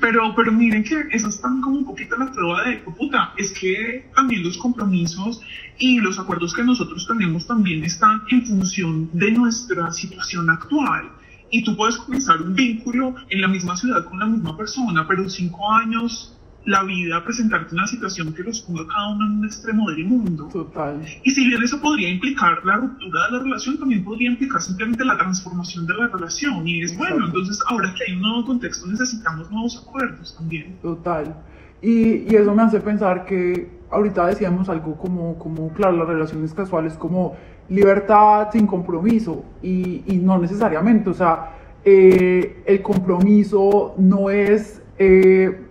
Pero, 0.00 0.34
pero 0.34 0.52
miren 0.52 0.84
que 0.84 1.06
eso 1.10 1.28
es 1.28 1.40
también 1.40 1.62
como 1.62 1.78
un 1.78 1.84
poquito 1.84 2.16
la 2.16 2.30
prueba 2.30 2.62
de, 2.64 2.78
puta, 2.78 3.32
es 3.36 3.52
que 3.52 4.08
también 4.14 4.42
los 4.42 4.56
compromisos 4.56 5.40
y 5.78 6.00
los 6.00 6.18
acuerdos 6.18 6.54
que 6.54 6.64
nosotros 6.64 7.06
tenemos 7.06 7.46
también 7.46 7.84
están 7.84 8.22
en 8.30 8.46
función 8.46 9.10
de 9.12 9.32
nuestra 9.32 9.90
situación 9.92 10.50
actual. 10.50 11.10
Y 11.50 11.64
tú 11.64 11.76
puedes 11.76 11.96
comenzar 11.96 12.42
un 12.42 12.54
vínculo 12.54 13.14
en 13.30 13.40
la 13.40 13.48
misma 13.48 13.76
ciudad 13.76 14.04
con 14.04 14.18
la 14.18 14.26
misma 14.26 14.56
persona, 14.56 15.06
pero 15.06 15.28
cinco 15.28 15.72
años 15.72 16.37
la 16.68 16.82
vida 16.82 17.24
presentarte 17.24 17.74
una 17.74 17.86
situación 17.86 18.34
que 18.34 18.42
los 18.42 18.60
ponga 18.60 18.86
cada 18.86 19.14
uno 19.14 19.24
en 19.24 19.38
un 19.38 19.44
extremo 19.46 19.90
del 19.90 20.04
mundo. 20.04 20.50
Total. 20.52 21.00
Y 21.24 21.30
si 21.30 21.46
bien 21.46 21.62
eso 21.62 21.80
podría 21.80 22.10
implicar 22.10 22.62
la 22.62 22.76
ruptura 22.76 23.24
de 23.24 23.38
la 23.38 23.42
relación, 23.42 23.78
también 23.78 24.04
podría 24.04 24.30
implicar 24.30 24.60
simplemente 24.60 25.02
la 25.02 25.16
transformación 25.16 25.86
de 25.86 25.94
la 25.94 26.08
relación. 26.08 26.68
Y 26.68 26.82
es 26.82 26.94
bueno, 26.98 27.24
entonces 27.24 27.58
ahora 27.68 27.94
que 27.96 28.04
hay 28.04 28.16
un 28.16 28.22
nuevo 28.22 28.44
contexto 28.44 28.86
necesitamos 28.86 29.50
nuevos 29.50 29.82
acuerdos 29.82 30.36
también. 30.36 30.76
Total. 30.82 31.34
Y, 31.80 32.30
y 32.30 32.34
eso 32.34 32.54
me 32.54 32.62
hace 32.62 32.80
pensar 32.80 33.24
que 33.24 33.70
ahorita 33.90 34.26
decíamos 34.26 34.68
algo 34.68 34.94
como, 34.98 35.38
como, 35.38 35.72
claro, 35.72 35.96
las 35.96 36.08
relaciones 36.08 36.52
casuales 36.52 36.92
como 36.94 37.34
libertad 37.70 38.48
sin 38.52 38.66
compromiso 38.66 39.42
y, 39.62 40.02
y 40.06 40.18
no 40.18 40.36
necesariamente, 40.38 41.08
o 41.08 41.14
sea, 41.14 41.52
eh, 41.82 42.62
el 42.66 42.82
compromiso 42.82 43.94
no 43.96 44.28
es... 44.28 44.82
Eh, 44.98 45.64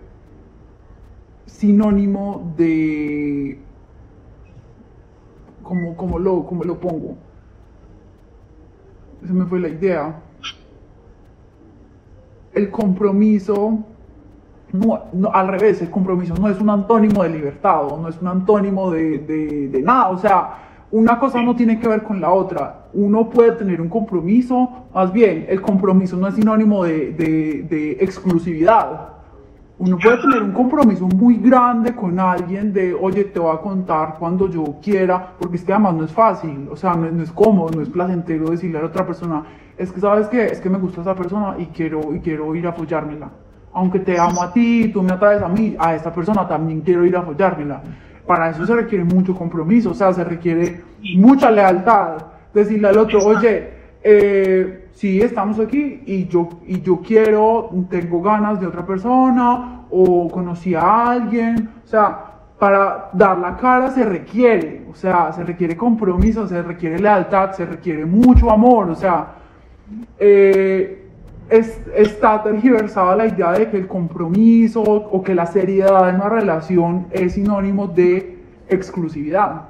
sinónimo 1.48 2.52
de 2.56 3.58
como, 5.62 5.96
como, 5.96 6.18
lo, 6.18 6.44
como 6.46 6.64
lo 6.64 6.78
pongo. 6.78 7.16
Esa 9.22 9.32
me 9.32 9.44
fue 9.46 9.60
la 9.60 9.68
idea. 9.68 10.20
El 12.54 12.70
compromiso, 12.70 13.80
no, 14.72 15.30
al 15.32 15.48
revés, 15.48 15.82
el 15.82 15.90
compromiso 15.90 16.34
no 16.34 16.48
es 16.48 16.60
un 16.60 16.70
antónimo 16.70 17.22
de 17.22 17.30
libertad 17.30 17.92
o 17.92 17.98
no 17.98 18.08
es 18.08 18.20
un 18.20 18.28
antónimo 18.28 18.90
de, 18.90 19.18
de, 19.18 19.68
de 19.68 19.82
nada. 19.82 20.08
O 20.08 20.18
sea, 20.18 20.86
una 20.90 21.18
cosa 21.18 21.42
no 21.42 21.54
tiene 21.54 21.78
que 21.78 21.88
ver 21.88 22.02
con 22.02 22.20
la 22.20 22.30
otra. 22.30 22.86
Uno 22.94 23.28
puede 23.28 23.52
tener 23.52 23.80
un 23.80 23.88
compromiso, 23.88 24.86
más 24.94 25.12
bien, 25.12 25.44
el 25.48 25.60
compromiso 25.60 26.16
no 26.16 26.28
es 26.28 26.34
sinónimo 26.34 26.84
de, 26.84 27.12
de 27.68 27.92
exclusividad. 28.00 29.17
Uno 29.78 29.96
puede 29.96 30.18
tener 30.18 30.42
un 30.42 30.50
compromiso 30.52 31.06
muy 31.06 31.36
grande 31.36 31.94
con 31.94 32.18
alguien 32.18 32.72
de, 32.72 32.92
oye, 32.92 33.24
te 33.24 33.38
voy 33.38 33.54
a 33.54 33.60
contar 33.60 34.16
cuando 34.18 34.50
yo 34.50 34.64
quiera, 34.82 35.34
porque 35.38 35.54
es 35.54 35.64
que 35.64 35.72
además 35.72 35.94
no 35.94 36.04
es 36.04 36.12
fácil, 36.12 36.68
o 36.68 36.74
sea, 36.74 36.94
no, 36.94 37.08
no 37.08 37.22
es 37.22 37.30
cómodo, 37.30 37.70
no 37.70 37.82
es 37.82 37.88
placentero 37.88 38.50
decirle 38.50 38.78
a 38.78 38.80
la 38.80 38.88
otra 38.88 39.06
persona, 39.06 39.44
es 39.76 39.92
que 39.92 40.00
sabes 40.00 40.26
que 40.26 40.46
es 40.46 40.60
que 40.60 40.68
me 40.68 40.78
gusta 40.78 41.02
esa 41.02 41.14
persona 41.14 41.54
y 41.58 41.66
quiero, 41.66 42.12
y 42.12 42.18
quiero 42.18 42.52
ir 42.56 42.66
a 42.66 42.70
apoyármela. 42.70 43.30
Aunque 43.72 44.00
te 44.00 44.18
amo 44.18 44.42
a 44.42 44.52
ti, 44.52 44.90
tú 44.92 45.00
me 45.00 45.12
atraes 45.12 45.42
a 45.42 45.48
mí, 45.48 45.76
a 45.78 45.94
esta 45.94 46.12
persona 46.12 46.48
también 46.48 46.80
quiero 46.80 47.06
ir 47.06 47.16
a 47.16 47.20
apoyármela. 47.20 47.80
Para 48.26 48.50
eso 48.50 48.66
se 48.66 48.74
requiere 48.74 49.04
mucho 49.04 49.32
compromiso, 49.32 49.90
o 49.90 49.94
sea, 49.94 50.12
se 50.12 50.24
requiere 50.24 50.82
mucha 51.14 51.52
lealtad. 51.52 52.16
Decirle 52.52 52.88
al 52.88 52.98
otro, 52.98 53.20
oye, 53.24 53.70
eh, 54.02 54.87
sí, 54.98 55.20
estamos 55.20 55.60
aquí 55.60 56.02
y 56.06 56.26
yo, 56.26 56.48
y 56.66 56.80
yo 56.80 57.00
quiero, 57.00 57.70
tengo 57.88 58.20
ganas 58.20 58.60
de 58.60 58.66
otra 58.66 58.84
persona 58.84 59.84
o 59.90 60.28
conocí 60.28 60.74
a 60.74 61.10
alguien, 61.10 61.70
o 61.84 61.86
sea, 61.86 62.24
para 62.58 63.08
dar 63.12 63.38
la 63.38 63.56
cara 63.56 63.92
se 63.92 64.04
requiere, 64.04 64.82
o 64.90 64.94
sea, 64.96 65.32
se 65.32 65.44
requiere 65.44 65.76
compromiso, 65.76 66.48
se 66.48 66.60
requiere 66.62 66.98
lealtad, 66.98 67.52
se 67.52 67.64
requiere 67.64 68.04
mucho 68.04 68.50
amor, 68.50 68.90
o 68.90 68.96
sea, 68.96 69.34
eh, 70.18 71.06
es, 71.48 71.80
está 71.94 72.42
tergiversada 72.42 73.14
la 73.14 73.26
idea 73.26 73.52
de 73.52 73.70
que 73.70 73.76
el 73.76 73.86
compromiso 73.86 74.82
o 74.82 75.22
que 75.22 75.32
la 75.32 75.46
seriedad 75.46 76.08
en 76.08 76.16
una 76.16 76.28
relación 76.28 77.06
es 77.12 77.34
sinónimo 77.34 77.86
de 77.86 78.36
exclusividad. 78.68 79.68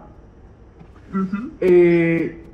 Uh 1.13 1.17
-huh. 1.17 1.51
eh, 1.61 2.48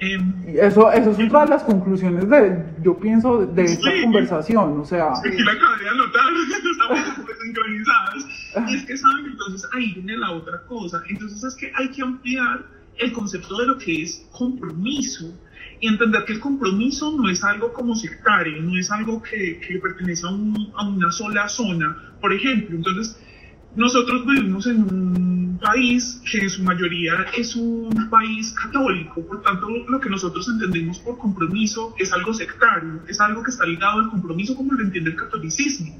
eh, 0.00 0.18
eso, 0.60 0.90
eso 0.92 1.14
son 1.14 1.28
todas 1.28 1.48
las 1.48 1.62
conclusiones 1.64 2.28
de, 2.28 2.64
yo 2.82 2.98
pienso, 2.98 3.46
de 3.46 3.64
esta 3.64 3.90
Sí. 3.90 4.02
conversación, 4.02 4.80
o 4.80 4.84
sea, 4.84 5.08
Aquí 5.24 5.38
la 5.42 5.52
acabé 5.52 5.84
de 5.84 5.88
anotar, 5.88 6.22
estamos 6.72 7.14
súper 7.16 7.36
sincronizadas. 7.44 8.26
Y 8.70 8.74
es 8.76 8.84
que 8.86 8.96
saben, 8.96 9.26
entonces 9.26 9.68
ahí 9.74 9.92
viene 9.94 10.16
la 10.18 10.32
otra 10.32 10.62
cosa. 10.66 11.02
Entonces 11.08 11.42
es 11.44 11.54
que 11.54 11.72
hay 11.76 11.88
que 11.90 12.02
ampliar 12.02 12.64
el 12.98 13.12
concepto 13.12 13.58
de 13.58 13.66
lo 13.66 13.78
que 13.78 14.02
es 14.02 14.26
compromiso 14.32 15.32
y 15.80 15.88
entender 15.88 16.24
que 16.24 16.32
el 16.34 16.40
compromiso 16.40 17.12
no 17.18 17.28
es 17.28 17.44
algo 17.44 17.72
como 17.72 17.94
sectario, 17.94 18.62
no 18.62 18.78
es 18.78 18.90
algo 18.90 19.22
que, 19.22 19.60
que 19.60 19.78
pertenece 19.78 20.26
a, 20.26 20.30
un- 20.30 20.72
a 20.76 20.88
una 20.88 21.10
sola 21.12 21.48
zona. 21.48 22.14
Por 22.20 22.32
ejemplo, 22.32 22.76
entonces 22.76 23.20
nosotros 23.76 24.26
vivimos 24.26 24.66
en 24.66 24.82
un 24.82 25.58
país 25.62 26.20
que 26.30 26.38
en 26.38 26.50
su 26.50 26.62
mayoría 26.62 27.12
es 27.36 27.56
un 27.56 28.08
país 28.10 28.52
católico, 28.52 29.20
por 29.26 29.42
tanto 29.42 29.68
lo 29.88 30.00
que 30.00 30.10
nosotros 30.10 30.48
entendemos 30.48 30.98
por 31.00 31.18
compromiso 31.18 31.94
es 31.98 32.12
algo 32.12 32.32
sectario, 32.34 33.02
es 33.08 33.20
algo 33.20 33.42
que 33.42 33.50
está 33.50 33.64
ligado 33.66 34.00
al 34.00 34.10
compromiso 34.10 34.54
como 34.56 34.72
lo 34.72 34.82
entiende 34.82 35.10
el 35.10 35.16
catolicismo. 35.16 35.96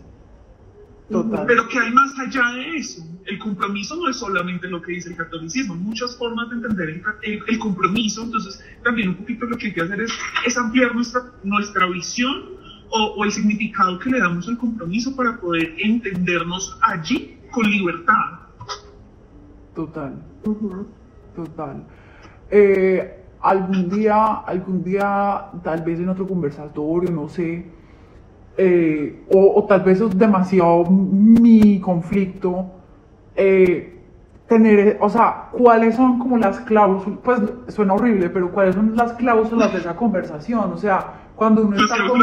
total. 1.11 1.45
Pero 1.47 1.69
que 1.69 1.79
hay 1.79 1.93
más 1.93 2.19
allá 2.19 2.51
de 2.55 2.77
eso. 2.79 3.01
El 3.27 3.39
compromiso 3.39 3.95
no 3.97 4.09
es 4.09 4.17
solamente 4.17 4.69
lo 4.69 4.83
que 4.83 4.93
dice 4.93 5.11
el 5.11 5.17
catolicismo, 5.17 5.75
hay 5.75 5.81
muchas 5.81 6.17
formas 6.17 6.49
de 6.51 6.57
entender 6.57 6.91
el, 6.91 7.03
el- 7.23 7.43
el 7.47 7.59
compromiso, 7.59 8.25
entonces 8.25 8.61
también 8.83 9.11
un 9.11 9.15
poquito 9.17 9.47
lo 9.47 9.57
que 9.57 9.67
hay 9.69 9.73
que 9.75 9.83
hacer 9.83 10.01
es, 10.01 10.12
es 10.45 10.57
ampliar 10.59 10.95
nuestra, 10.95 11.23
nuestra 11.45 11.87
visión 11.87 12.57
o, 12.91 13.15
o 13.17 13.25
el 13.25 13.31
significado 13.33 13.99
que 13.99 14.11
le 14.11 14.19
damos 14.19 14.49
al 14.49 14.59
compromiso 14.59 15.15
para 15.17 15.41
poder 15.41 15.75
entendernos 15.79 16.77
allí 16.83 17.36
con 17.57 17.71
libertad. 17.71 18.25
Total, 19.75 20.12
total. 21.35 21.85
Eh, 22.51 23.25
algún 23.40 23.88
día, 23.88 24.35
algún 24.47 24.85
día, 24.85 25.47
tal 25.62 25.83
vez 25.83 25.99
en 25.99 26.11
otro 26.11 26.27
conversatorio, 26.27 27.11
no 27.11 27.29
sé, 27.29 27.66
eh, 28.59 29.25
o, 29.33 29.55
o 29.57 29.64
tal 29.64 29.81
vez 29.81 30.01
es 30.03 30.19
demasiado 30.19 30.85
mi 30.85 31.81
conflicto, 31.81 32.66
eh, 33.35 34.01
tener, 34.49 34.99
o 35.01 35.09
sea, 35.09 35.49
cuáles 35.53 35.95
son 35.97 36.19
como 36.19 36.37
las 36.37 36.61
cláusulas, 36.61 37.19
pues 37.25 37.40
suena 37.69 37.95
horrible, 37.95 38.29
pero 38.29 38.53
cuáles 38.53 38.75
son 38.75 38.95
las 38.97 39.14
cláusulas 39.14 39.73
de 39.73 39.79
esa 39.79 39.97
conversación, 39.97 40.73
o 40.73 40.77
sea, 40.77 41.26
cuando 41.37 41.62
uno 41.62 41.77
está 41.77 41.96
con 42.09 42.20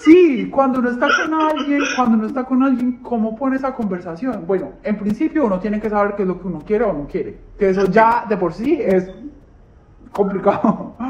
sí, 0.00 0.48
cuando 0.50 0.78
uno 0.78 0.88
está 0.88 1.06
con 1.06 1.34
alguien, 1.34 1.82
cuando 1.94 2.16
uno 2.16 2.26
está 2.26 2.44
con 2.44 2.62
alguien, 2.62 2.92
¿cómo 3.02 3.36
pone 3.36 3.56
esa 3.56 3.74
conversación? 3.74 4.44
Bueno, 4.46 4.72
en 4.82 4.96
principio 4.96 5.44
uno 5.44 5.60
tiene 5.60 5.80
que 5.80 5.90
saber 5.90 6.16
qué 6.16 6.22
es 6.22 6.28
lo 6.28 6.40
que 6.40 6.48
uno 6.48 6.62
quiere 6.66 6.84
o 6.84 6.94
no 6.94 7.06
quiere, 7.06 7.38
que 7.58 7.68
eso 7.68 7.84
ya 7.84 8.24
de 8.26 8.36
por 8.36 8.54
sí 8.54 8.78
es 8.80 9.10
complicado. 10.12 10.96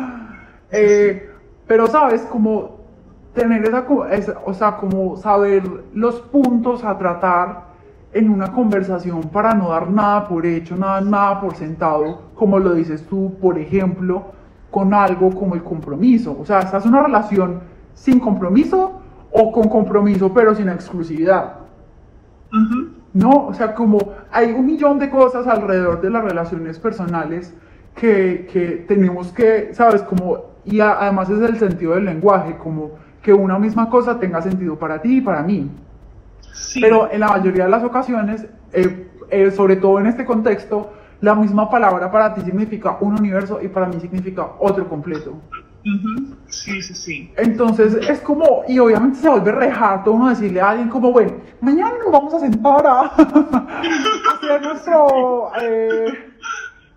Eh, 0.73 1.29
pero 1.67 1.89
sabes, 1.89 2.23
como 2.23 2.79
tener 3.35 3.65
esa, 3.65 3.85
o 4.45 4.55
sea, 4.55 4.77
como 4.77 5.17
saber 5.17 5.65
los 5.95 6.21
puntos 6.21 6.85
a 6.85 6.97
tratar 6.97 7.65
en 8.13 8.31
una 8.31 8.53
conversación 8.53 9.23
para 9.33 9.53
no 9.53 9.71
dar 9.71 9.91
nada 9.91 10.29
por 10.29 10.47
hecho, 10.47 10.77
nada, 10.77 11.01
nada 11.01 11.41
por 11.41 11.57
sentado, 11.57 12.23
como 12.37 12.61
lo 12.61 12.75
dices 12.75 13.05
tú, 13.05 13.37
por 13.41 13.59
ejemplo, 13.59 14.27
con 14.71 14.95
algo 14.95 15.31
como 15.31 15.55
el 15.55 15.63
compromiso. 15.63 16.37
O 16.39 16.45
sea, 16.45 16.61
estás 16.61 16.85
en 16.85 16.93
una 16.93 17.03
relación 17.03 17.61
sin 17.95 18.21
compromiso 18.21 19.01
o 19.33 19.53
con 19.53 19.69
compromiso 19.69 20.33
pero 20.33 20.55
sin 20.55 20.69
exclusividad. 20.69 21.55
No, 23.13 23.47
o 23.47 23.55
sea, 23.55 23.75
como 23.75 23.99
hay 24.31 24.53
un 24.53 24.67
millón 24.67 24.99
de 24.99 25.11
cosas 25.11 25.47
alrededor 25.47 26.01
de 26.01 26.11
las 26.11 26.25
relaciones 26.25 26.79
personales 26.79 27.55
que, 27.95 28.49
que 28.53 28.85
tenemos 28.89 29.33
que, 29.33 29.75
sabes, 29.75 30.03
como, 30.03 30.51
y 30.65 30.81
además 30.81 31.29
es 31.31 31.41
el 31.41 31.59
sentido 31.59 31.95
del 31.95 32.05
lenguaje, 32.05 32.57
como 32.57 32.93
que 33.23 33.33
una 33.33 33.59
misma 33.59 33.89
cosa 33.91 34.19
tenga 34.19 34.41
sentido 34.43 34.79
para 34.79 35.03
ti 35.03 35.19
y 35.19 35.21
para 35.21 35.43
mí. 35.43 35.71
Pero 36.81 37.11
en 37.11 37.21
la 37.21 37.29
mayoría 37.29 37.65
de 37.65 37.71
las 37.71 37.85
ocasiones, 37.85 38.47
eh, 38.73 39.09
eh, 39.31 39.51
sobre 39.51 39.77
todo 39.77 39.99
en 40.01 40.07
este 40.07 40.25
contexto, 40.25 40.93
la 41.21 41.35
misma 41.35 41.69
palabra 41.69 42.11
para 42.11 42.35
ti 42.35 42.41
significa 42.43 42.97
un 43.01 43.19
universo 43.19 43.61
y 43.63 43.69
para 43.69 43.87
mí 43.87 44.01
significa 44.01 44.53
otro 44.59 44.89
completo. 44.89 45.41
Sí, 46.47 46.83
sí, 46.83 46.95
sí. 46.95 47.33
Entonces 47.37 47.95
es 48.09 48.21
como, 48.21 48.65
y 48.69 48.79
obviamente 48.79 49.19
se 49.19 49.29
vuelve 49.29 49.53
re 49.53 49.71
harto 49.71 50.13
uno 50.13 50.29
decirle 50.29 50.61
a 50.61 50.71
alguien 50.71 50.89
como, 50.89 51.13
bueno, 51.13 51.33
mañana 51.61 51.93
nos 52.03 52.13
vamos 52.13 52.35
a 52.35 52.41
sentar 52.41 52.87
a 52.87 53.01
hacer 54.35 54.63
nuestro, 54.63 55.53
eh, 55.61 56.33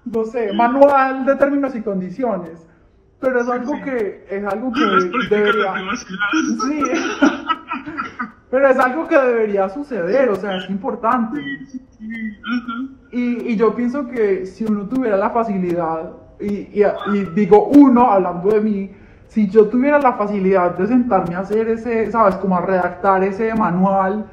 no 0.05 0.25
sé, 0.25 0.53
manual 0.53 1.25
de 1.25 1.35
términos 1.35 1.75
y 1.75 1.81
condiciones. 1.81 2.67
Pero 3.19 3.39
es 3.39 3.49
algo 3.49 3.73
que, 3.81 4.25
es 4.29 4.43
algo 4.45 4.71
que 4.73 4.81
debería... 5.29 5.73
Sí. 6.67 6.83
Pero 8.53 8.67
es 8.67 8.77
algo 8.77 9.07
que 9.07 9.17
debería 9.17 9.67
suceder, 9.69 10.29
o 10.29 10.35
sea, 10.35 10.57
es 10.57 10.69
importante. 10.69 11.41
Y, 13.15 13.55
yo 13.55 13.75
pienso 13.75 14.07
que 14.07 14.47
si 14.47 14.65
uno 14.65 14.87
tuviera 14.87 15.15
la 15.17 15.29
facilidad, 15.29 16.13
y, 16.39 16.83
digo 17.35 17.67
uno 17.67 18.11
hablando 18.11 18.49
de 18.49 18.59
mí, 18.59 18.91
si 19.27 19.47
yo 19.47 19.67
tuviera 19.67 19.99
la 19.99 20.13
facilidad 20.13 20.75
de 20.75 20.87
sentarme 20.87 21.35
a 21.35 21.39
hacer 21.39 21.67
ese, 21.67 22.11
sabes, 22.11 22.35
como 22.37 22.57
a 22.57 22.61
redactar 22.61 23.23
ese 23.23 23.53
manual, 23.53 24.25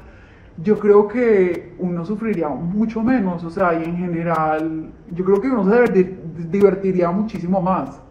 yo 0.57 0.79
creo 0.79 1.07
que 1.07 1.75
uno 1.77 2.03
sufriría 2.03 2.49
mucho 2.49 3.03
menos, 3.03 3.43
o 3.43 3.51
sea, 3.51 3.79
y 3.79 3.83
en 3.83 3.97
general, 3.97 4.91
yo 5.11 5.25
creo 5.25 5.39
que 5.39 5.47
uno 5.47 5.63
se 5.69 6.17
divertiría 6.49 7.11
muchísimo 7.11 7.61
más. 7.61 8.01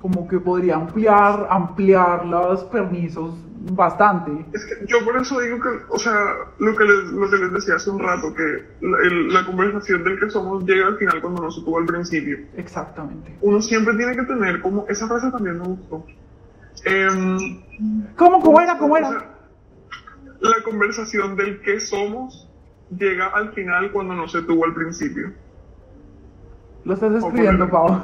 Como 0.00 0.28
que 0.28 0.38
podría 0.38 0.76
ampliar, 0.76 1.46
ampliar 1.50 2.24
los 2.24 2.64
permisos 2.64 3.34
bastante. 3.72 4.30
Es 4.52 4.64
que 4.64 4.86
yo 4.86 5.04
por 5.04 5.16
eso 5.20 5.40
digo 5.40 5.58
que, 5.60 5.68
o 5.88 5.98
sea, 5.98 6.14
lo 6.58 6.76
que 6.76 6.84
les, 6.84 7.04
lo 7.12 7.28
que 7.28 7.36
les 7.36 7.52
decía 7.52 7.74
hace 7.74 7.90
un 7.90 7.98
rato, 7.98 8.32
que 8.34 8.64
la, 8.80 9.44
conversación 9.44 10.04
del 10.04 10.20
que 10.20 10.30
somos 10.30 10.64
llega 10.64 10.86
al 10.86 10.96
final 10.96 11.20
cuando 11.20 11.42
no 11.42 11.50
se 11.50 11.62
tuvo 11.62 11.78
al 11.78 11.86
principio. 11.86 12.38
Exactamente. 12.56 13.36
Uno 13.40 13.60
siempre 13.60 13.96
tiene 13.96 14.14
que 14.14 14.22
tener 14.22 14.60
como, 14.60 14.86
esa 14.88 15.08
frase 15.08 15.30
también 15.30 15.58
me 15.58 15.66
gustó. 15.66 16.06
Eh, 16.84 17.08
¿Cómo, 18.16 18.40
cómo 18.40 18.60
era, 18.60 18.78
cómo 18.78 18.96
era? 18.96 19.34
la 20.40 20.62
conversación 20.62 21.36
del 21.36 21.60
que 21.60 21.80
somos 21.80 22.48
llega 22.96 23.26
al 23.28 23.52
final 23.52 23.90
cuando 23.92 24.14
no 24.14 24.28
se 24.28 24.42
tuvo 24.42 24.64
al 24.64 24.74
principio. 24.74 25.32
Lo 26.84 26.94
estás 26.94 27.12
escribiendo, 27.16 27.68
Pau. 27.68 28.02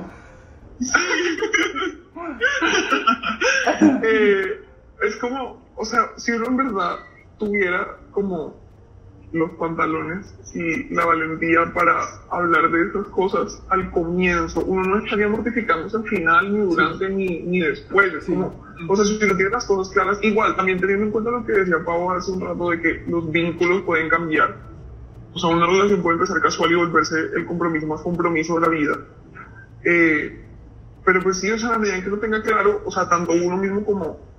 Eh, 4.02 4.60
es 5.02 5.16
como, 5.16 5.62
o 5.76 5.84
sea, 5.84 6.10
si 6.16 6.32
uno 6.32 6.46
en 6.46 6.56
verdad 6.56 6.96
tuviera 7.38 7.98
como 8.10 8.64
los 9.34 9.50
pantalones 9.52 10.32
y 10.54 10.94
la 10.94 11.04
valentía 11.04 11.72
para 11.74 12.00
hablar 12.30 12.70
de 12.70 12.88
esas 12.88 13.08
cosas 13.08 13.62
al 13.70 13.90
comienzo, 13.90 14.64
uno 14.64 14.82
no 14.84 15.04
estaría 15.04 15.28
mortificándose 15.28 15.96
al 15.96 16.04
final, 16.04 16.52
ni 16.52 16.60
durante, 16.60 17.08
ni, 17.08 17.40
ni 17.40 17.60
después. 17.60 18.14
Es 18.14 18.26
como, 18.26 18.64
o 18.88 18.96
sea, 18.96 19.04
si 19.04 19.16
uno 19.22 19.34
tiene 19.34 19.50
las 19.50 19.66
cosas 19.66 19.92
claras, 19.92 20.18
igual, 20.22 20.54
también 20.54 20.78
teniendo 20.78 21.06
en 21.06 21.10
cuenta 21.10 21.32
lo 21.32 21.44
que 21.44 21.52
decía 21.52 21.84
Pau 21.84 22.12
hace 22.12 22.30
un 22.30 22.42
rato 22.42 22.70
de 22.70 22.80
que 22.80 23.04
los 23.08 23.30
vínculos 23.32 23.82
pueden 23.82 24.08
cambiar. 24.08 24.56
O 25.32 25.38
sea, 25.40 25.50
una 25.50 25.66
relación 25.66 26.00
puede 26.00 26.14
empezar 26.14 26.40
casual 26.40 26.70
y 26.70 26.76
volverse 26.76 27.16
el 27.34 27.44
compromiso 27.44 27.88
más 27.88 28.02
compromiso 28.02 28.54
de 28.54 28.60
la 28.60 28.68
vida. 28.68 28.98
Eh, 29.84 30.43
pero 31.04 31.22
pues 31.22 31.40
sí, 31.40 31.50
o 31.50 31.58
sea, 31.58 31.74
a 31.74 31.78
medida 31.78 32.00
que 32.02 32.08
uno 32.08 32.18
tenga 32.18 32.42
claro, 32.42 32.82
o 32.84 32.90
sea, 32.90 33.08
tanto 33.08 33.32
uno 33.32 33.56
mismo 33.56 33.84
como 33.84 34.34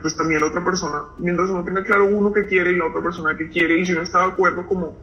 pues 0.00 0.16
también 0.16 0.40
la 0.40 0.46
otra 0.46 0.64
persona, 0.64 1.02
mientras 1.18 1.50
uno 1.50 1.62
tenga 1.62 1.84
claro 1.84 2.06
uno 2.06 2.32
que 2.32 2.46
quiere 2.46 2.72
y 2.72 2.76
la 2.76 2.86
otra 2.86 3.02
persona 3.02 3.36
que 3.36 3.50
quiere, 3.50 3.78
y 3.78 3.84
si 3.84 3.92
uno 3.92 4.02
está 4.02 4.20
de 4.20 4.32
acuerdo, 4.32 4.66
como, 4.66 4.96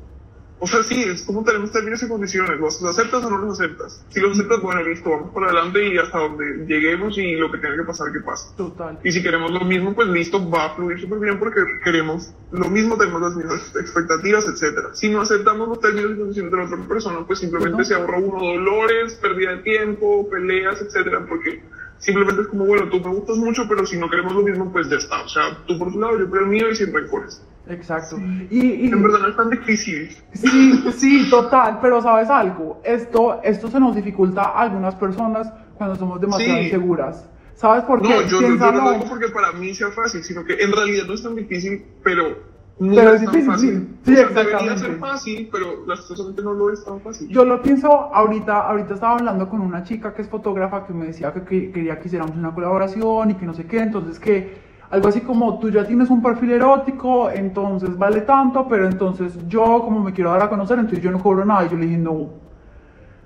o 0.59 0.67
sea, 0.67 0.83
sí, 0.83 1.03
es 1.03 1.23
como 1.23 1.43
tenemos 1.43 1.71
términos 1.71 2.01
y 2.01 2.07
condiciones, 2.07 2.59
¿los 2.59 2.81
aceptas 2.83 3.23
o 3.23 3.29
no 3.29 3.37
los 3.39 3.59
aceptas? 3.59 4.05
Si 4.09 4.19
los 4.19 4.31
aceptas, 4.31 4.61
bueno, 4.61 4.83
listo, 4.83 5.09
vamos 5.09 5.31
por 5.31 5.43
adelante 5.43 5.93
y 5.93 5.97
hasta 5.97 6.19
donde 6.19 6.65
lleguemos 6.65 7.17
y 7.17 7.35
lo 7.35 7.51
que 7.51 7.57
tenga 7.57 7.75
que 7.75 7.83
pasar, 7.83 8.11
que 8.11 8.21
pase. 8.21 8.55
Total. 8.55 8.99
Y 9.03 9.11
si 9.11 9.21
queremos 9.21 9.51
lo 9.51 9.61
mismo, 9.61 9.93
pues 9.93 10.07
listo, 10.07 10.49
va 10.49 10.65
a 10.65 10.75
fluir 10.75 10.99
súper 10.99 11.19
bien 11.19 11.39
porque 11.39 11.61
queremos 11.83 12.33
lo 12.51 12.69
mismo, 12.69 12.97
tenemos 12.97 13.21
las 13.21 13.35
mismas 13.35 13.75
expectativas, 13.75 14.47
etcétera. 14.47 14.89
Si 14.93 15.09
no 15.09 15.21
aceptamos 15.21 15.67
los 15.67 15.79
términos 15.79 16.11
y 16.11 16.19
condiciones 16.19 16.51
de 16.51 16.57
la 16.57 16.63
otra 16.63 16.77
persona, 16.87 17.27
pues 17.27 17.39
simplemente 17.39 17.83
se 17.83 17.95
ahorra 17.95 18.17
uno 18.17 18.39
dolores, 18.39 19.15
pérdida 19.15 19.51
de 19.51 19.63
tiempo, 19.63 20.29
peleas, 20.29 20.81
etcétera, 20.81 21.25
porque 21.27 21.63
Simplemente 21.97 22.41
es 22.41 22.47
como, 22.49 22.65
bueno, 22.65 22.89
tú 22.89 22.99
me 22.99 23.15
gustas 23.15 23.37
mucho, 23.37 23.63
pero 23.67 23.85
si 23.85 23.97
no 23.97 24.09
queremos 24.09 24.33
lo 24.33 24.41
mismo, 24.41 24.71
pues 24.71 24.89
ya 24.89 24.97
está. 24.97 25.23
O 25.23 25.29
sea, 25.29 25.57
tú 25.65 25.79
por 25.79 25.91
tu 25.91 25.99
lado, 25.99 26.19
yo 26.19 26.29
por 26.29 26.39
el 26.39 26.47
mío 26.47 26.69
y 26.69 26.75
sin 26.75 26.93
rencores. 26.93 27.41
Exacto. 27.67 28.17
Y, 28.49 28.87
en 28.87 29.01
verdad 29.01 29.19
no 29.19 29.27
es 29.29 29.35
tan 29.35 29.49
difícil. 29.49 30.09
Sí, 30.33 30.83
sí, 30.97 31.29
total, 31.29 31.79
pero 31.81 32.01
sabes 32.01 32.29
algo, 32.29 32.81
esto, 32.83 33.41
esto 33.43 33.69
se 33.69 33.79
nos 33.79 33.95
dificulta 33.95 34.41
a 34.43 34.61
algunas 34.61 34.95
personas 34.95 35.51
cuando 35.77 35.95
somos 35.95 36.21
demasiado 36.21 36.61
inseguras. 36.61 37.29
¿Sabes 37.55 37.83
por 37.85 38.01
qué? 38.01 38.09
No, 38.09 38.21
yo, 38.23 38.41
yo, 38.41 38.49
no 38.49 38.71
lo 38.71 38.91
digo 38.93 39.05
porque 39.09 39.29
para 39.29 39.53
mí 39.53 39.73
sea 39.73 39.89
fácil, 39.91 40.23
sino 40.23 40.43
que 40.43 40.61
en 40.61 40.71
realidad 40.71 41.05
no 41.07 41.13
es 41.13 41.23
tan 41.23 41.35
difícil, 41.35 41.85
pero 42.03 42.37
no 42.79 42.93
pero 42.93 43.13
es, 43.13 43.21
difícil, 43.21 43.45
fácil. 43.45 43.97
Sí, 44.03 44.11
exactamente. 44.11 44.51
Debería 44.51 44.77
ser 44.77 44.97
fácil, 44.97 45.49
pero 45.49 45.85
lastimosamente 45.85 46.41
no 46.41 46.53
lo 46.53 46.73
es 46.73 46.83
tan 46.83 46.99
fácil. 46.99 47.29
Yo 47.29 47.45
lo 47.45 47.61
pienso 47.61 47.89
ahorita, 47.89 48.67
ahorita 48.67 48.95
estaba 48.95 49.13
hablando 49.13 49.47
con 49.47 49.61
una 49.61 49.83
chica 49.83 50.13
que 50.13 50.21
es 50.21 50.27
fotógrafa 50.27 50.85
que 50.85 50.93
me 50.93 51.05
decía 51.05 51.33
que, 51.33 51.71
quería 51.71 51.99
que 51.99 52.07
hiciéramos 52.07 52.35
una 52.35 52.53
colaboración 52.53 53.31
y 53.31 53.35
que 53.35 53.45
no 53.45 53.53
sé 53.53 53.65
qué, 53.65 53.79
entonces 53.79 54.19
que 54.19 54.64
algo 54.89 55.07
así 55.07 55.21
como 55.21 55.59
tú 55.59 55.69
ya 55.69 55.85
tienes 55.85 56.09
un 56.09 56.21
perfil 56.21 56.51
erótico, 56.51 57.29
entonces 57.29 57.97
vale 57.97 58.21
tanto, 58.21 58.67
pero 58.67 58.87
entonces 58.87 59.37
yo 59.47 59.81
como 59.83 60.01
me 60.01 60.13
quiero 60.13 60.31
dar 60.31 60.43
a 60.43 60.49
conocer, 60.49 60.79
entonces 60.79 61.03
yo 61.03 61.11
no 61.11 61.19
cobro 61.19 61.43
nada 61.45 61.65
y 61.65 61.69
yo 61.69 61.77
le 61.77 61.85
dije 61.85 61.97
no. 61.97 62.29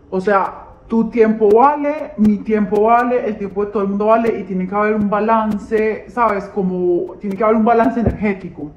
O 0.09 0.21
sea, 0.21 0.65
tu 0.87 1.09
tiempo 1.09 1.49
vale, 1.55 2.13
mi 2.17 2.37
tiempo 2.37 2.83
vale, 2.83 3.27
el 3.27 3.37
tiempo 3.37 3.65
de 3.65 3.71
todo 3.71 3.83
el 3.83 3.89
mundo 3.89 4.07
vale 4.07 4.39
y 4.39 4.43
tiene 4.43 4.67
que 4.67 4.73
haber 4.73 4.95
un 4.95 5.09
balance, 5.09 6.05
¿sabes? 6.09 6.45
Como 6.45 7.15
tiene 7.19 7.35
que 7.35 7.43
haber 7.43 7.57
un 7.57 7.65
balance 7.65 7.99
energético. 7.99 8.71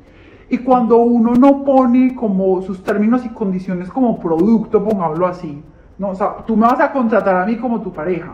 Y 0.51 0.59
cuando 0.59 0.99
uno 0.99 1.35
no 1.35 1.65
pone 1.65 2.15
como 2.15 2.61
sus 2.61 2.85
términos 2.85 3.25
y 3.25 3.31
condiciones 3.31 3.89
como 3.89 4.21
producto, 4.21 4.85
pongámoslo 4.85 5.27
así, 5.27 5.63
¿no? 5.97 6.11
O 6.11 6.15
sea, 6.15 6.37
tú 6.47 6.55
me 6.55 6.67
vas 6.67 6.81
a 6.81 6.93
contratar 6.93 7.37
a 7.37 7.47
mí 7.47 7.57
como 7.57 7.81
tu 7.81 7.91
pareja. 7.91 8.33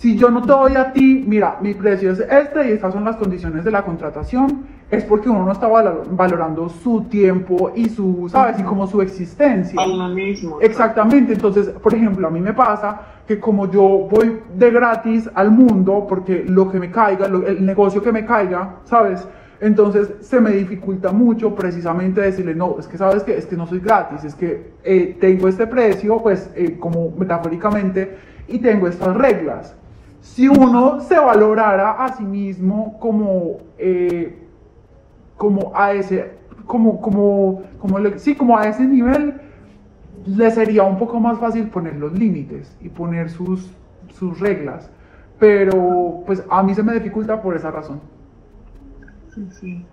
Si 0.00 0.16
yo 0.16 0.30
no 0.30 0.40
te 0.40 0.48
doy 0.48 0.76
a 0.76 0.94
ti, 0.94 1.22
mira, 1.28 1.58
mi 1.60 1.74
precio 1.74 2.12
es 2.12 2.20
este 2.20 2.70
y 2.70 2.72
estas 2.72 2.94
son 2.94 3.04
las 3.04 3.16
condiciones 3.16 3.64
de 3.64 3.70
la 3.70 3.82
contratación, 3.82 4.64
es 4.90 5.04
porque 5.04 5.28
uno 5.28 5.44
no 5.44 5.52
está 5.52 5.68
valorando 5.68 6.70
su 6.70 7.02
tiempo 7.02 7.70
y 7.74 7.90
su, 7.90 8.26
¿sabes? 8.30 8.58
Y 8.58 8.62
como 8.62 8.86
su 8.86 9.02
existencia. 9.02 9.78
Uno 9.86 10.08
mismo. 10.08 10.58
Exactamente. 10.62 11.34
Entonces, 11.34 11.68
por 11.68 11.92
ejemplo, 11.92 12.26
a 12.26 12.30
mí 12.30 12.40
me 12.40 12.54
pasa 12.54 12.98
que 13.28 13.38
como 13.38 13.70
yo 13.70 14.08
voy 14.10 14.40
de 14.56 14.70
gratis 14.70 15.28
al 15.34 15.50
mundo, 15.50 16.06
porque 16.08 16.46
lo 16.48 16.70
que 16.70 16.80
me 16.80 16.90
caiga, 16.90 17.26
el 17.26 17.66
negocio 17.66 18.02
que 18.02 18.10
me 18.10 18.24
caiga, 18.24 18.76
¿sabes? 18.84 19.28
Entonces 19.60 20.14
se 20.20 20.40
me 20.40 20.52
dificulta 20.52 21.12
mucho 21.12 21.54
precisamente 21.54 22.22
decirle, 22.22 22.54
no, 22.54 22.76
es 22.78 22.88
que 22.88 22.96
sabes 22.96 23.22
que 23.22 23.36
es 23.36 23.44
que 23.44 23.54
no 23.54 23.66
soy 23.66 23.80
gratis, 23.80 24.24
es 24.24 24.34
que 24.34 24.72
eh, 24.82 25.18
tengo 25.20 25.46
este 25.46 25.66
precio, 25.66 26.22
pues 26.22 26.50
eh, 26.56 26.78
como 26.80 27.10
metafóricamente, 27.10 28.16
y 28.48 28.60
tengo 28.60 28.88
estas 28.88 29.14
reglas. 29.14 29.76
Si 30.20 30.48
uno 30.48 31.00
se 31.00 31.18
valorara 31.18 31.92
a 32.04 32.16
sí 32.16 32.24
mismo 32.24 32.98
como, 32.98 33.58
eh, 33.78 34.38
como 35.36 35.72
a 35.74 35.92
ese, 35.92 36.32
como, 36.66 37.00
como, 37.00 37.62
como, 37.78 37.98
sí, 38.18 38.34
como 38.34 38.56
a 38.56 38.68
ese 38.68 38.84
nivel, 38.84 39.40
le 40.26 40.50
sería 40.50 40.82
un 40.82 40.98
poco 40.98 41.18
más 41.18 41.38
fácil 41.38 41.68
poner 41.68 41.96
los 41.96 42.12
límites 42.12 42.76
y 42.80 42.88
poner 42.88 43.30
sus, 43.30 43.70
sus 44.14 44.38
reglas. 44.40 44.90
Pero 45.38 46.22
pues 46.26 46.44
a 46.50 46.62
mí 46.62 46.74
se 46.74 46.82
me 46.82 46.92
dificulta 46.92 47.40
por 47.40 47.56
esa 47.56 47.70
razón. 47.70 48.00
Sí, 49.34 49.48
sí. 49.50 49.86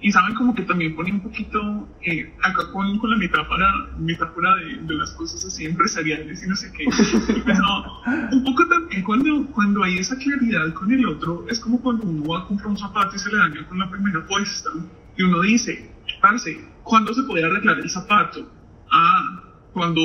Y 0.00 0.12
saben 0.12 0.34
como 0.34 0.54
que 0.54 0.62
también 0.62 0.94
pone 0.94 1.10
un 1.12 1.20
poquito, 1.20 1.88
eh, 2.02 2.32
acá 2.42 2.70
con, 2.72 2.98
con, 2.98 3.10
la 3.10 3.16
metáfora, 3.16 3.66
metáfora 3.98 4.54
de, 4.56 4.76
de, 4.82 4.94
las 4.94 5.10
cosas 5.12 5.44
así 5.44 5.66
empresariales 5.66 6.42
y 6.42 6.46
no 6.46 6.54
sé 6.54 6.72
qué. 6.72 6.84
un 8.32 8.44
poco 8.44 8.68
también 8.68 9.02
cuando, 9.02 9.46
cuando 9.52 9.82
hay 9.82 9.98
esa 9.98 10.16
claridad 10.16 10.72
con 10.74 10.92
el 10.92 11.04
otro, 11.06 11.46
es 11.48 11.58
como 11.58 11.80
cuando 11.80 12.04
uno 12.04 12.28
va 12.28 12.40
a 12.40 12.46
comprar 12.46 12.68
un 12.68 12.78
zapato 12.78 13.16
y 13.16 13.18
se 13.18 13.30
le 13.30 13.38
daña 13.38 13.66
con 13.66 13.78
la 13.78 13.90
primera 13.90 14.24
puesta. 14.26 14.70
Y 15.16 15.22
uno 15.22 15.40
dice, 15.40 15.90
parce, 16.20 16.64
¿cuándo 16.84 17.12
se 17.12 17.24
puede 17.24 17.44
arreglar 17.44 17.80
el 17.80 17.90
zapato? 17.90 18.48
Ah, 18.92 19.42
cuando 19.72 20.00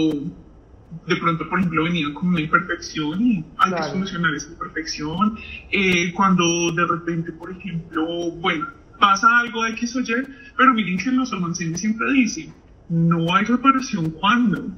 de 1.08 1.16
pronto, 1.18 1.50
por 1.50 1.60
ejemplo, 1.60 1.84
venía 1.84 2.14
con 2.14 2.30
una 2.30 2.42
imperfección 2.42 3.22
y 3.22 3.46
hay 3.58 3.74
que 3.74 3.84
solucionar 3.84 4.34
esa 4.36 4.52
imperfección. 4.52 5.38
Eh, 5.72 6.14
cuando 6.14 6.72
de 6.72 6.86
repente, 6.86 7.32
por 7.32 7.52
ejemplo, 7.52 8.06
bueno, 8.40 8.68
pasa 9.04 9.28
algo 9.40 9.66
X 9.66 9.98
o 9.98 10.00
Y, 10.00 10.06
pero 10.58 10.74
miren 10.74 10.98
que 10.98 11.12
los 11.12 11.34
almacenes 11.34 11.82
siempre 11.82 12.10
dicen, 12.14 12.54
no 12.88 13.36
hay 13.36 13.44
reparación 13.44 14.12
cuando, 14.12 14.70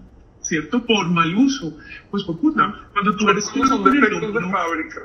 ¿cierto? 0.42 0.84
Por 0.84 1.08
mal 1.10 1.36
uso. 1.36 1.78
Pues, 2.10 2.24
por 2.24 2.40
puta, 2.40 2.74
cuando 2.94 3.16
tú 3.18 3.30
eres... 3.30 3.48
Cuando 3.54 3.76
son 3.78 3.84
defectos 3.84 4.34
de 4.34 4.52
fábrica. 4.52 5.02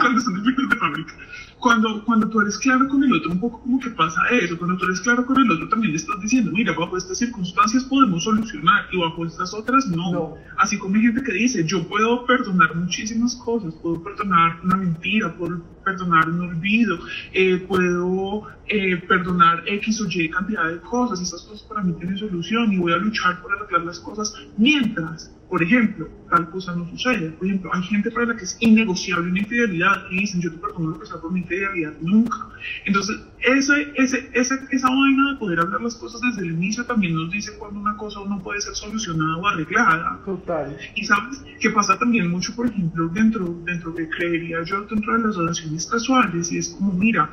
Cuando 0.00 0.20
son 0.20 0.34
defectos 0.34 0.68
de 0.68 0.76
fábrica 0.76 1.14
cuando, 1.62 2.04
cuando 2.04 2.28
tú 2.28 2.40
eres 2.40 2.58
claro 2.58 2.88
con 2.88 3.04
el 3.04 3.12
otro, 3.14 3.30
un 3.30 3.38
poco 3.38 3.60
como 3.60 3.78
que 3.78 3.90
pasa 3.90 4.20
eso, 4.32 4.58
cuando 4.58 4.76
tú 4.76 4.84
eres 4.84 5.00
claro 5.00 5.24
con 5.24 5.38
el 5.38 5.48
otro 5.48 5.68
también 5.68 5.92
le 5.92 5.96
estás 5.96 6.20
diciendo, 6.20 6.50
mira, 6.52 6.74
bajo 6.76 6.96
estas 6.96 7.18
circunstancias 7.18 7.84
podemos 7.84 8.24
solucionar 8.24 8.86
y 8.90 8.98
bajo 8.98 9.24
estas 9.24 9.54
otras 9.54 9.86
no. 9.86 10.34
Así 10.58 10.76
como 10.76 10.96
hay 10.96 11.02
gente 11.02 11.22
que 11.22 11.32
dice, 11.32 11.64
yo 11.64 11.86
puedo 11.86 12.26
perdonar 12.26 12.74
muchísimas 12.74 13.36
cosas, 13.36 13.74
puedo 13.76 14.02
perdonar 14.02 14.58
una 14.64 14.76
mentira, 14.76 15.32
puedo 15.36 15.62
perdonar 15.84 16.28
un 16.28 16.40
olvido, 16.40 16.98
eh, 17.32 17.58
puedo 17.68 18.48
eh, 18.66 18.96
perdonar 19.06 19.62
X 19.64 20.00
o 20.00 20.06
Y 20.10 20.30
cantidad 20.30 20.68
de 20.68 20.80
cosas, 20.80 21.20
esas 21.20 21.42
cosas 21.42 21.62
para 21.68 21.82
mí 21.82 21.92
tienen 21.92 22.18
solución 22.18 22.72
y 22.72 22.78
voy 22.78 22.92
a 22.92 22.96
luchar 22.96 23.40
por 23.40 23.52
arreglar 23.52 23.82
las 23.82 24.00
cosas 24.00 24.34
mientras 24.56 25.32
por 25.52 25.62
ejemplo, 25.62 26.08
tal 26.30 26.48
cosa 26.48 26.74
no 26.74 26.88
sucede. 26.88 27.28
Por 27.32 27.46
ejemplo, 27.46 27.70
hay 27.74 27.82
gente 27.82 28.10
para 28.10 28.24
la 28.24 28.36
que 28.36 28.44
es 28.44 28.56
innegociable 28.60 29.28
una 29.28 29.40
infidelidad 29.40 30.10
y 30.10 30.20
dicen, 30.20 30.40
yo 30.40 30.50
te 30.50 30.56
perdono 30.56 30.92
lo 30.92 30.98
que 30.98 31.04
sea 31.04 31.20
por 31.20 31.30
mi 31.30 31.40
infidelidad, 31.40 31.92
nunca. 32.00 32.38
Entonces, 32.86 33.20
ese, 33.40 33.92
ese, 33.96 34.30
ese, 34.32 34.54
esa 34.70 34.88
vaina 34.88 35.32
de 35.32 35.38
poder 35.38 35.60
hablar 35.60 35.82
las 35.82 35.96
cosas 35.96 36.22
desde 36.22 36.48
el 36.48 36.54
inicio 36.54 36.86
también 36.86 37.14
nos 37.14 37.30
dice 37.30 37.52
cuando 37.58 37.80
una 37.80 37.94
cosa 37.98 38.20
no 38.26 38.42
puede 38.42 38.62
ser 38.62 38.74
solucionada 38.74 39.36
o 39.36 39.46
arreglada. 39.46 40.22
Total. 40.24 40.74
Y 40.94 41.04
sabes 41.04 41.44
que 41.60 41.68
pasa 41.68 41.98
también 41.98 42.30
mucho, 42.30 42.56
por 42.56 42.68
ejemplo, 42.68 43.08
dentro, 43.08 43.54
dentro 43.66 43.92
de, 43.92 44.08
creería 44.08 44.62
yo, 44.62 44.86
dentro 44.86 45.18
de 45.18 45.26
las 45.26 45.36
relaciones 45.36 45.84
casuales, 45.84 46.50
y 46.50 46.56
es 46.56 46.70
como, 46.70 46.94
mira, 46.94 47.30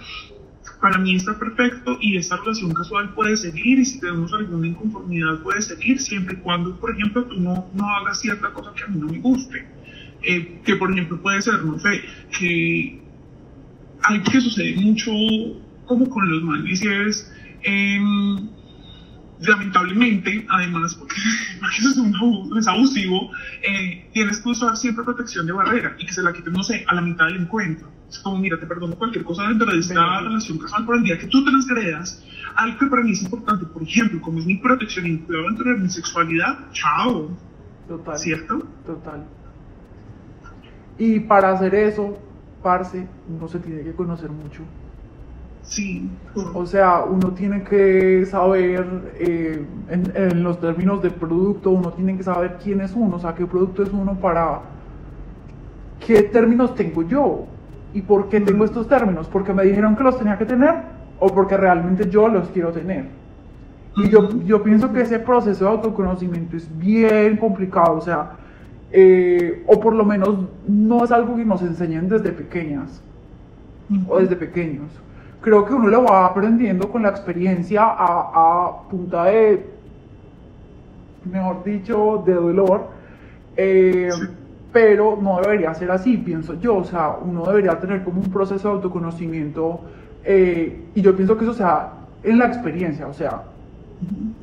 para 0.81 0.97
mí 0.97 1.15
está 1.15 1.37
perfecto 1.37 1.97
y 1.99 2.17
esta 2.17 2.37
relación 2.37 2.73
casual 2.73 3.13
puede 3.13 3.35
seguir 3.35 3.79
y 3.79 3.85
si 3.85 3.99
tenemos 3.99 4.31
alguna 4.33 4.67
inconformidad 4.67 5.39
puede 5.41 5.61
seguir 5.61 5.99
siempre 5.99 6.35
y 6.35 6.37
cuando, 6.37 6.79
por 6.79 6.91
ejemplo, 6.91 7.25
tú 7.25 7.39
no, 7.39 7.69
no 7.73 7.89
hagas 7.89 8.21
cierta 8.21 8.51
cosa 8.53 8.73
que 8.73 8.83
a 8.83 8.87
mí 8.87 8.99
no 8.99 9.07
me 9.07 9.19
guste. 9.19 9.65
Eh, 10.21 10.61
que 10.65 10.75
por 10.75 10.91
ejemplo 10.91 11.21
puede 11.21 11.41
ser, 11.41 11.63
no 11.63 11.79
sé, 11.79 12.01
que 12.37 13.01
algo 14.03 14.23
que 14.25 14.41
sucede 14.41 14.75
mucho 14.75 15.11
como 15.85 16.09
con 16.09 16.29
los 16.29 16.43
manes 16.43 16.81
es... 16.81 17.33
Eh, 17.63 17.99
lamentablemente, 19.41 20.45
además, 20.49 20.95
porque, 20.95 21.15
es 22.59 22.67
abusivo, 22.67 23.31
eh, 23.63 24.09
tienes 24.13 24.39
que 24.39 24.49
usar 24.49 24.75
siempre 24.75 25.03
protección 25.03 25.45
de 25.45 25.53
barrera 25.53 25.95
y 25.97 26.05
que 26.05 26.13
se 26.13 26.21
la 26.21 26.33
quiten, 26.33 26.53
no 26.53 26.63
sé, 26.63 26.83
a 26.87 26.95
la 26.95 27.01
mitad 27.01 27.25
del 27.25 27.37
encuentro. 27.37 27.89
Es 28.09 28.19
como, 28.19 28.39
mira, 28.39 28.59
te 28.59 28.65
perdono 28.65 28.95
cualquier 28.95 29.23
cosa 29.23 29.43
dentro 29.43 29.71
de 29.71 29.79
esta 29.79 30.21
relación 30.21 30.57
casual, 30.57 30.85
por 30.85 30.97
el 30.97 31.03
día 31.03 31.17
que 31.17 31.27
tú 31.27 31.45
transgredas 31.45 32.23
algo 32.55 32.77
que 32.77 32.85
para 32.87 33.03
mí 33.03 33.11
es 33.11 33.21
importante, 33.21 33.65
por 33.65 33.83
ejemplo, 33.83 34.19
como 34.21 34.39
es 34.39 34.45
mi 34.45 34.57
protección 34.57 35.05
incluida 35.05 35.43
dentro 35.43 35.71
de 35.71 35.77
mi 35.77 35.89
sexualidad, 35.89 36.57
chao. 36.71 37.29
Total. 37.87 38.17
¿Cierto? 38.17 38.63
Total. 38.85 39.25
Y 40.97 41.19
para 41.21 41.51
hacer 41.51 41.73
eso, 41.75 42.17
parce, 42.61 43.07
uno 43.29 43.47
se 43.47 43.59
tiene 43.59 43.83
que 43.83 43.93
conocer 43.93 44.29
mucho. 44.29 44.63
Sí. 45.61 46.09
O 46.53 46.65
sea, 46.65 47.03
uno 47.03 47.31
tiene 47.31 47.63
que 47.63 48.25
saber, 48.25 49.13
eh, 49.19 49.65
en, 49.89 50.43
los 50.43 50.59
términos 50.59 51.01
de 51.01 51.11
producto, 51.11 51.69
uno 51.69 51.93
tiene 51.93 52.17
que 52.17 52.23
saber 52.23 52.57
quién 52.61 52.81
es 52.81 52.91
uno, 52.93 53.17
o 53.17 53.19
sea, 53.19 53.35
qué 53.35 53.45
producto 53.45 53.83
es 53.83 53.89
uno 53.91 54.19
para 54.19 54.61
qué 56.05 56.23
términos 56.23 56.75
tengo 56.75 57.07
yo 57.07 57.47
y 57.93 58.01
por 58.01 58.29
qué 58.29 58.39
tengo 58.41 58.65
estos 58.65 58.87
términos, 58.87 59.27
porque 59.27 59.53
me 59.53 59.63
dijeron 59.63 59.95
que 59.95 60.03
los 60.03 60.17
tenía 60.17 60.37
que 60.37 60.45
tener 60.45 60.75
o 61.19 61.27
porque 61.27 61.57
realmente 61.57 62.09
yo 62.09 62.27
los 62.27 62.49
quiero 62.49 62.71
tener. 62.71 63.05
Y 63.97 64.09
yo, 64.09 64.29
yo 64.45 64.63
pienso 64.63 64.91
que 64.93 65.01
ese 65.01 65.19
proceso 65.19 65.65
de 65.65 65.71
autoconocimiento 65.71 66.55
es 66.55 66.69
bien 66.77 67.37
complicado, 67.37 67.97
o 67.97 68.01
sea, 68.01 68.31
eh, 68.91 69.63
o 69.67 69.79
por 69.79 69.93
lo 69.93 70.05
menos 70.05 70.45
no 70.67 71.03
es 71.03 71.11
algo 71.11 71.35
que 71.35 71.45
nos 71.45 71.61
enseñen 71.61 72.09
desde 72.09 72.31
pequeñas 72.31 73.03
o 74.07 74.19
desde 74.19 74.35
pequeños 74.35 74.89
creo 75.41 75.65
que 75.65 75.73
uno 75.73 75.87
lo 75.87 76.03
va 76.03 76.25
aprendiendo 76.25 76.89
con 76.89 77.03
la 77.03 77.09
experiencia 77.09 77.81
a, 77.83 78.83
punta 78.89 79.25
de, 79.25 79.65
mejor 81.25 81.63
dicho, 81.63 82.23
de 82.25 82.33
dolor. 82.33 82.87
Eh, 83.55 84.09
pero 84.71 85.17
no 85.21 85.39
debería 85.41 85.73
ser 85.73 85.91
así, 85.91 86.17
pienso 86.17 86.53
yo. 86.55 86.77
O 86.77 86.83
sea, 86.83 87.17
uno 87.21 87.45
debería 87.45 87.79
tener 87.79 88.03
como 88.03 88.21
un 88.21 88.31
proceso 88.31 88.67
de 88.67 88.73
autoconocimiento. 88.75 89.81
Eh, 90.23 90.85
y 90.95 91.01
yo 91.01 91.15
pienso 91.15 91.37
que 91.37 91.45
eso 91.45 91.53
sea 91.53 91.93
en 92.23 92.37
la 92.37 92.47
experiencia, 92.47 93.07
o 93.07 93.13
sea, 93.13 93.43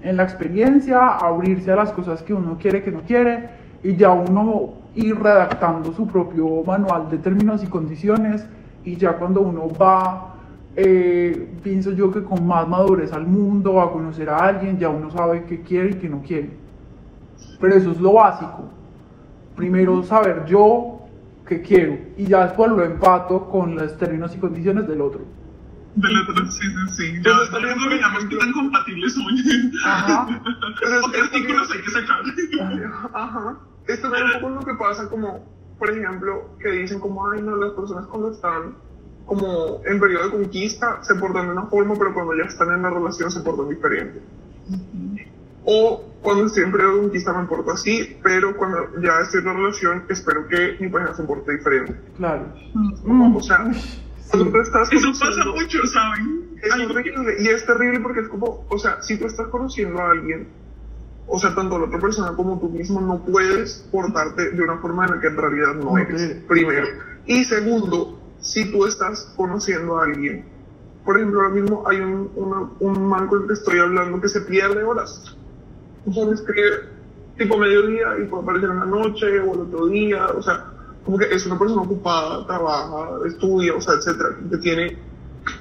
en 0.03 0.17
la 0.17 0.23
experiencia, 0.23 1.17
abrirse 1.17 1.71
a 1.73 1.77
las 1.77 1.93
cosas 1.93 2.23
que 2.23 2.33
uno 2.35 2.57
quiere, 2.59 2.83
que 2.83 2.91
no 2.91 3.01
quiere, 3.03 3.51
y 3.83 3.97
ya 3.97 4.11
uno 4.11 4.71
ir 4.95 5.19
redactando 5.19 5.93
su 5.93 6.07
propio 6.07 6.63
manual 6.65 7.11
de 7.11 7.19
términos 7.19 7.63
y 7.63 7.67
condiciones, 7.67 8.47
y 8.85 8.97
ya 8.97 9.13
cuando 9.15 9.43
uno 9.43 9.69
va 9.69 10.37
eh, 10.79 11.49
pienso 11.63 11.93
yo 11.93 12.13
que 12.13 12.23
con 12.23 12.47
más 12.47 12.69
madurez 12.69 13.11
al 13.13 13.27
mundo, 13.27 13.81
a 13.81 13.91
conocer 13.91 14.29
a 14.29 14.37
alguien, 14.37 14.79
ya 14.79 14.91
uno 14.91 15.11
sabe 15.11 15.45
qué 15.45 15.63
quiere 15.63 15.91
y 15.91 15.95
qué 15.95 16.09
no 16.09 16.21
quiere. 16.21 16.51
Pero 17.59 17.75
eso 17.75 17.93
es 17.93 18.01
lo 18.01 18.13
básico. 18.13 18.65
Primero 19.57 20.03
saber 20.03 20.45
yo 20.47 21.01
qué 21.47 21.63
quiero 21.63 21.99
y 22.17 22.27
ya 22.27 22.45
después 22.47 22.71
lo 22.71 22.85
empato 22.85 23.49
con 23.49 23.75
los 23.75 23.97
términos 23.97 24.35
y 24.35 24.39
condiciones 24.39 24.87
del 24.87 25.01
otro. 25.01 25.23
Del 25.95 26.15
otro, 26.21 26.47
sí, 26.51 26.61
sí, 26.61 26.95
sí. 26.95 27.23
Ya, 27.25 27.33
ya 27.53 27.75
no 27.75 27.89
veamos 27.89 28.25
qué 28.27 28.37
tan 28.37 28.53
compatibles 28.53 29.15
son. 29.15 29.25
Ajá. 29.85 30.43
¿Qué 31.13 31.21
artículos 31.21 31.71
hay 31.73 31.83
que 31.83 31.91
sacar? 31.91 32.21
Ajá. 33.15 33.59
Esto 33.87 34.15
es 34.15 34.23
un 34.23 34.41
poco 34.41 34.55
lo 34.57 34.61
que 34.61 34.75
pasa 34.75 35.09
como, 35.09 35.47
por 35.79 35.91
ejemplo, 35.91 36.51
que 36.61 36.71
dicen 36.71 37.01
como, 37.01 37.31
ay, 37.31 37.41
no, 37.41 37.57
las 37.57 37.73
personas 37.73 38.07
cuando 38.07 38.33
están 38.33 38.75
como 39.27 39.81
en 39.85 39.99
periodo 39.99 40.25
de 40.25 40.31
conquista 40.31 41.03
se 41.03 41.15
portan 41.17 41.47
de 41.47 41.53
una 41.53 41.67
forma, 41.67 41.95
pero 41.99 42.15
cuando 42.15 42.37
ya 42.37 42.45
están 42.45 42.73
en 42.73 42.83
la 42.83 42.91
relación 42.91 43.31
se 43.31 43.41
portan 43.41 43.69
diferente. 43.69 44.21
O 45.65 46.05
cuando 46.27 46.47
estoy 46.47 46.65
en 46.65 46.73
conquista 46.73 47.33
me 47.33 47.47
porto 47.47 47.71
así, 47.71 48.19
pero 48.21 48.57
cuando 48.57 49.01
ya 49.01 49.21
estoy 49.23 49.43
en 49.43 49.47
la 49.47 49.53
relación 49.53 50.03
espero 50.09 50.49
que 50.49 50.77
mi 50.81 50.89
pareja 50.89 51.15
se 51.15 51.23
porte 51.23 51.53
diferente. 51.53 51.95
Claro. 52.17 52.53
O 53.33 53.41
sea, 53.41 53.71
cuando 54.33 54.51
tú 54.51 54.59
estás 54.59 54.93
Eso 54.93 55.13
pasa 55.13 55.45
mucho, 55.45 55.87
¿saben? 55.87 56.59
Es 56.61 56.75
horrible 56.75 57.37
y 57.39 57.47
es 57.47 57.65
terrible 57.65 58.01
porque 58.01 58.23
es 58.23 58.29
como, 58.29 58.67
o 58.69 58.77
sea, 58.77 59.01
si 59.03 59.17
tú 59.17 59.27
estás 59.27 59.47
conociendo 59.51 60.01
a 60.01 60.11
alguien, 60.11 60.49
o 61.29 61.39
sea, 61.39 61.55
tanto 61.55 61.79
la 61.79 61.85
otra 61.85 62.01
persona 62.01 62.33
como 62.35 62.59
tú 62.59 62.71
mismo 62.71 63.01
no 63.01 63.25
puedes 63.25 63.87
portarte 63.93 64.51
de 64.51 64.63
una 64.65 64.79
forma 64.79 65.05
en 65.05 65.13
la 65.13 65.21
que 65.21 65.29
en 65.29 65.37
realidad 65.37 65.75
no 65.77 65.97
eres, 65.97 66.43
primero. 66.49 66.89
Y 67.27 67.45
segundo, 67.45 68.21
si 68.41 68.73
tú 68.73 68.85
estás 68.85 69.33
conociendo 69.37 70.01
a 70.01 70.07
alguien. 70.07 70.45
Por 71.05 71.19
ejemplo, 71.19 71.43
ahora 71.43 71.55
mismo 71.55 71.89
hay 71.89 72.01
un, 72.01 72.33
un 72.81 73.09
man 73.09 73.29
con 73.29 73.43
el 73.43 73.47
que 73.47 73.53
estoy 73.53 73.79
hablando 73.79 74.21
que 74.21 74.29
se 74.29 74.41
pierde 74.41 74.83
horas. 74.83 75.37
Me 76.07 76.33
escribe 76.33 76.71
tipo 77.37 77.59
mediodía 77.59 78.17
y 78.23 78.27
puede 78.27 78.43
aparecer 78.45 78.71
en 78.71 78.79
la 78.79 78.87
noche 78.87 79.41
o 79.41 79.55
el 79.55 79.61
otro 79.61 79.87
día. 79.87 80.27
O 80.29 80.43
sea, 80.43 80.65
como 81.05 81.19
que 81.19 81.27
es 81.27 81.45
una 81.47 81.59
persona 81.59 81.83
ocupada, 81.83 82.47
trabaja, 82.47 83.27
estudia, 83.27 83.75
o 83.75 83.81
sea, 83.81 83.95
etcétera, 83.95 84.31
que 84.51 84.57
tiene, 84.59 84.99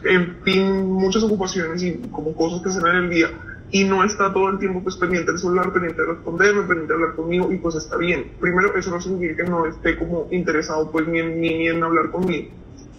en 0.03 0.37
fin, 0.43 0.85
muchas 0.85 1.23
ocupaciones 1.23 1.83
y 1.83 1.97
como 2.11 2.33
cosas 2.33 2.61
que 2.61 2.69
hacer 2.69 2.87
en 2.87 2.95
el 2.95 3.09
día 3.09 3.29
y 3.71 3.83
no 3.83 4.03
está 4.03 4.31
todo 4.31 4.49
el 4.49 4.59
tiempo 4.59 4.81
pues 4.83 4.95
pendiente 4.95 5.31
del 5.31 5.39
celular, 5.39 5.73
pendiente 5.73 6.01
de 6.01 6.07
responderme, 6.09 6.61
pendiente 6.61 6.93
de 6.93 6.93
hablar 6.93 7.15
conmigo 7.15 7.51
y 7.51 7.57
pues 7.57 7.75
está 7.75 7.97
bien. 7.97 8.31
Primero, 8.39 8.75
eso 8.75 8.91
no 8.91 9.01
significa 9.01 9.43
que 9.43 9.49
no 9.49 9.65
esté 9.65 9.97
como 9.97 10.27
interesado 10.31 10.91
pues 10.91 11.07
ni 11.07 11.19
en, 11.19 11.41
ni 11.41 11.67
en 11.67 11.83
hablar 11.83 12.11
conmigo 12.11 12.49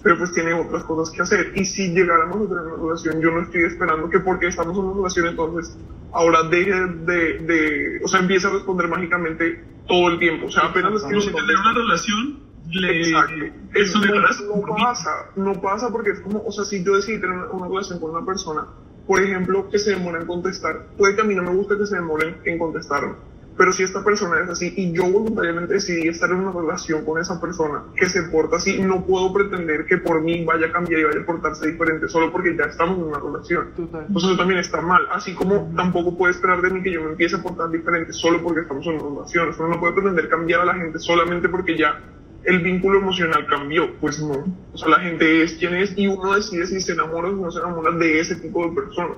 pero 0.06 0.18
pues 0.18 0.32
tiene 0.32 0.52
otras 0.52 0.84
cosas 0.84 1.12
que 1.12 1.20
hacer. 1.20 1.52
Y 1.56 1.64
si 1.64 1.88
llegáramos 1.88 2.36
a 2.36 2.48
tener 2.48 2.62
una 2.62 2.76
relación, 2.80 3.20
yo 3.20 3.32
no 3.32 3.40
estoy 3.40 3.64
esperando 3.64 4.08
que 4.08 4.20
porque 4.20 4.46
estamos 4.46 4.78
en 4.78 4.84
una 4.84 4.94
relación, 4.94 5.26
entonces 5.26 5.76
ahora 6.12 6.44
deje 6.44 6.70
de, 6.70 7.38
de 7.40 8.00
o 8.04 8.06
sea, 8.06 8.20
empiece 8.20 8.46
a 8.46 8.50
responder 8.50 8.86
mágicamente 8.86 9.64
todo 9.88 10.10
el 10.10 10.20
tiempo. 10.20 10.46
O 10.46 10.50
sea, 10.52 10.66
apenas 10.66 10.94
escribo... 10.94 11.22
Si 11.22 11.32
tener 11.32 11.56
una 11.56 11.74
relación, 11.74 12.38
le, 12.70 13.00
Exacto. 13.00 13.34
Eso 13.74 13.98
no, 13.98 14.64
no 14.64 14.76
pasa, 14.76 15.10
no 15.34 15.60
pasa 15.60 15.90
porque 15.90 16.10
es 16.10 16.20
como, 16.20 16.40
o 16.46 16.52
sea, 16.52 16.64
si 16.64 16.84
yo 16.84 16.94
decidí 16.94 17.20
tener 17.20 17.38
una, 17.50 17.66
relación 17.66 17.98
con 17.98 18.12
una 18.12 18.24
persona, 18.24 18.64
por 19.08 19.20
ejemplo, 19.20 19.68
que 19.70 19.80
se 19.80 19.90
demora 19.90 20.20
en 20.20 20.28
contestar, 20.28 20.86
puede 20.96 21.16
que 21.16 21.22
a 21.22 21.24
mí 21.24 21.34
no 21.34 21.42
me 21.42 21.50
guste 21.50 21.76
que 21.76 21.86
se 21.86 21.96
demoren 21.96 22.36
en 22.44 22.58
contestarme, 22.60 23.14
pero 23.56 23.72
si 23.72 23.82
esta 23.82 24.04
persona 24.04 24.40
es 24.42 24.50
así 24.50 24.72
y 24.76 24.92
yo 24.92 25.10
voluntariamente 25.10 25.74
decidí 25.74 26.08
estar 26.08 26.30
en 26.30 26.36
una 26.36 26.52
relación 26.52 27.04
con 27.04 27.20
esa 27.20 27.40
persona 27.40 27.84
que 27.94 28.08
se 28.08 28.24
porta 28.24 28.56
así, 28.56 28.80
no 28.80 29.04
puedo 29.04 29.32
pretender 29.32 29.86
que 29.86 29.98
por 29.98 30.20
mí 30.22 30.44
vaya 30.44 30.66
a 30.66 30.72
cambiar 30.72 31.00
y 31.00 31.04
vaya 31.04 31.20
a 31.20 31.26
portarse 31.26 31.66
diferente 31.66 32.08
solo 32.08 32.30
porque 32.32 32.56
ya 32.56 32.64
estamos 32.64 32.98
en 32.98 33.04
una 33.04 33.18
relación. 33.18 33.72
Total. 33.74 34.04
Entonces 34.06 34.30
eso 34.30 34.38
también 34.38 34.60
está 34.60 34.80
mal, 34.80 35.02
así 35.10 35.34
como 35.34 35.72
tampoco 35.74 36.16
puede 36.16 36.32
esperar 36.32 36.60
de 36.60 36.70
mí 36.70 36.82
que 36.82 36.92
yo 36.92 37.02
me 37.02 37.10
empiece 37.10 37.36
a 37.36 37.42
portar 37.42 37.70
diferente 37.70 38.12
solo 38.12 38.42
porque 38.42 38.60
estamos 38.60 38.86
en 38.86 38.94
una 38.94 39.20
relación. 39.20 39.54
Uno 39.58 39.68
no 39.68 39.80
puede 39.80 39.94
pretender 39.94 40.28
cambiar 40.28 40.60
a 40.60 40.64
la 40.66 40.74
gente 40.74 40.98
solamente 40.98 41.48
porque 41.48 41.76
ya 41.76 42.00
el 42.46 42.60
vínculo 42.60 43.00
emocional 43.00 43.44
cambió. 43.46 43.94
Pues 44.00 44.20
no. 44.20 44.44
O 44.72 44.78
sea, 44.78 44.88
la 44.88 45.00
gente 45.00 45.42
es 45.42 45.54
quien 45.54 45.74
es 45.74 45.96
y 45.98 46.06
uno 46.06 46.34
decide 46.34 46.66
si 46.66 46.80
se 46.80 46.92
enamora 46.92 47.28
o 47.28 47.32
no 47.32 47.50
se 47.50 47.58
enamora 47.58 47.90
de 47.92 48.20
ese 48.20 48.36
tipo 48.36 48.66
de 48.66 48.74
persona. 48.74 49.14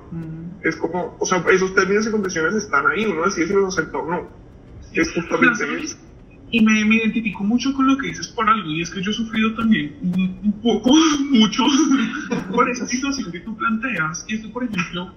Es 0.63 0.75
como, 0.75 1.15
o 1.19 1.25
sea, 1.25 1.45
esos 1.51 1.73
términos 1.73 2.07
y 2.07 2.11
condiciones 2.11 2.55
están 2.55 2.85
ahí, 2.87 3.05
uno 3.05 3.23
decide 3.23 3.47
si 3.47 3.53
los 3.53 3.77
acepta 3.77 3.99
o 3.99 4.09
no. 4.09 4.27
Es 4.93 5.13
justamente 5.13 5.63
eso. 5.81 5.97
Y 6.51 6.65
me, 6.65 6.83
me, 6.83 6.95
identifico 6.95 7.43
mucho 7.43 7.71
con 7.75 7.85
lo 7.85 7.95
que 7.95 8.07
dices 8.07 8.27
por 8.29 8.49
algo, 8.49 8.67
y 8.71 8.81
es 8.81 8.89
que 8.89 9.03
yo 9.03 9.11
he 9.11 9.13
sufrido 9.13 9.53
también 9.53 9.95
un, 10.01 10.59
poco, 10.63 10.91
mucho, 11.29 11.63
por 12.51 12.67
esa 12.67 12.87
situación 12.87 13.31
que 13.31 13.41
tú 13.41 13.55
planteas. 13.55 14.25
Y 14.27 14.33
esto, 14.33 14.51
por 14.51 14.63
ejemplo, 14.63 15.13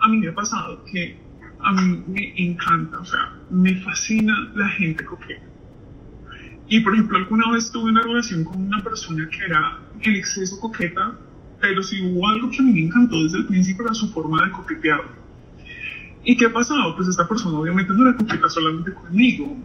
a 0.00 0.08
mí 0.08 0.18
me 0.18 0.28
ha 0.28 0.34
pasado 0.34 0.84
que 0.84 1.18
a 1.58 1.72
mí 1.72 2.04
me 2.06 2.32
encanta, 2.36 3.00
o 3.00 3.04
sea, 3.04 3.32
me 3.50 3.74
fascina 3.82 4.52
la 4.54 4.68
gente 4.68 5.04
coqueta 5.04 5.45
y 6.68 6.80
por 6.80 6.94
ejemplo, 6.94 7.18
alguna 7.18 7.50
vez 7.52 7.70
tuve 7.70 7.90
una 7.90 8.02
relación 8.02 8.44
con 8.44 8.60
una 8.60 8.82
persona 8.82 9.28
que 9.28 9.44
era 9.44 9.78
el 10.02 10.16
exceso 10.16 10.58
coqueta, 10.58 11.16
pero 11.60 11.82
si 11.82 12.02
hubo 12.02 12.28
algo 12.28 12.50
que 12.50 12.58
a 12.58 12.62
mí 12.62 12.72
me 12.72 12.80
encantó 12.86 13.22
desde 13.22 13.38
el 13.38 13.46
principio 13.46 13.84
era 13.84 13.94
su 13.94 14.08
forma 14.12 14.44
de 14.44 14.50
coquetear. 14.50 15.00
¿Y 16.24 16.36
qué 16.36 16.46
ha 16.46 16.52
pasado? 16.52 16.96
Pues 16.96 17.08
esta 17.08 17.28
persona 17.28 17.56
obviamente 17.56 17.92
no 17.92 18.08
era 18.08 18.16
coqueta 18.16 18.48
solamente 18.48 18.92
conmigo. 18.92 19.56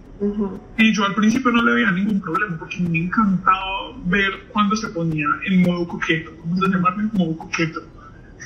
Y 0.78 0.94
yo 0.94 1.06
al 1.06 1.16
principio 1.16 1.52
no 1.52 1.64
le 1.64 1.74
veía 1.74 1.92
ningún 1.92 2.22
problema 2.22 2.56
porque 2.60 2.80
me 2.82 3.00
encantaba 3.00 3.98
ver 4.06 4.48
cuando 4.54 4.76
se 4.76 4.90
ponía 4.90 5.26
en 5.48 5.64
modo 5.64 5.88
coqueto, 5.88 6.32
vamos 6.46 6.62
a 6.62 6.68
llamarlo 6.68 7.02
en 7.02 7.12
modo 7.14 7.38
coqueto. 7.38 7.82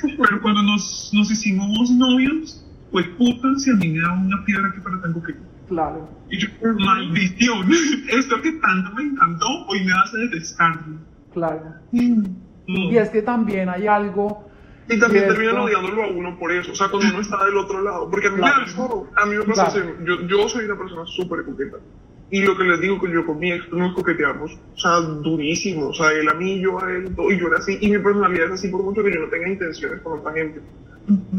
Pero 0.00 0.40
cuando 0.40 0.62
nos, 0.62 1.10
nos 1.12 1.30
hicimos 1.30 1.90
novios, 1.90 2.64
pues 2.90 3.06
puta 3.18 3.54
si 3.58 3.70
a 3.70 3.74
mí 3.74 3.88
me 3.90 4.00
da 4.00 4.14
una 4.14 4.42
piedra 4.46 4.72
que 4.74 4.80
para 4.80 4.98
tan 5.02 5.12
coqueto. 5.12 5.45
Claro. 5.68 6.08
Y 6.30 6.38
yo, 6.38 6.48
maldición, 6.78 7.68
esto 8.10 8.40
que 8.42 8.52
tanto 8.52 8.92
me 8.94 9.02
encantó, 9.02 9.46
hoy 9.68 9.84
me 9.84 9.92
hace 9.92 10.18
detestarlo. 10.18 10.98
Claro. 11.32 11.74
Mm. 11.92 12.24
Y 12.66 12.96
es 12.96 13.10
que 13.10 13.22
también 13.22 13.68
hay 13.68 13.86
algo... 13.86 14.44
Y 14.88 15.00
también 15.00 15.26
terminan 15.26 15.58
odiándolo 15.58 16.04
a 16.04 16.06
uno 16.06 16.38
por 16.38 16.52
eso, 16.52 16.70
o 16.70 16.74
sea, 16.74 16.88
cuando 16.88 17.08
uno 17.08 17.20
está 17.20 17.44
del 17.44 17.56
otro 17.56 17.82
lado. 17.82 18.08
Porque 18.08 18.28
a 18.28 18.30
mí, 18.30 18.40
a 18.44 19.26
mí 19.26 19.36
me 19.36 19.44
pasa 19.44 19.78
yo, 20.04 20.26
yo 20.28 20.48
soy 20.48 20.64
una 20.64 20.78
persona 20.78 21.04
súper 21.06 21.44
coqueta. 21.44 21.78
Y 22.28 22.42
lo 22.42 22.56
que 22.56 22.64
les 22.64 22.80
digo 22.80 23.00
que 23.00 23.12
yo 23.12 23.24
con 23.24 23.38
mi 23.38 23.52
ex 23.52 23.72
nos 23.72 23.94
coqueteamos, 23.94 24.52
o 24.52 24.78
sea, 24.78 25.00
durísimo, 25.00 25.88
o 25.88 25.94
sea, 25.94 26.10
él 26.12 26.28
a 26.28 26.34
mí, 26.34 26.60
yo 26.60 26.82
a 26.82 26.90
él, 26.90 27.14
y 27.30 27.38
yo 27.38 27.46
era 27.46 27.58
así, 27.58 27.78
y 27.80 27.90
mi 27.90 27.98
personalidad 27.98 28.46
es 28.46 28.52
así 28.54 28.68
por 28.68 28.82
mucho 28.82 29.02
que 29.04 29.12
yo 29.12 29.20
no 29.20 29.28
tenga 29.28 29.48
intenciones 29.48 30.00
con 30.00 30.18
otra 30.18 30.32
gente. 30.32 30.60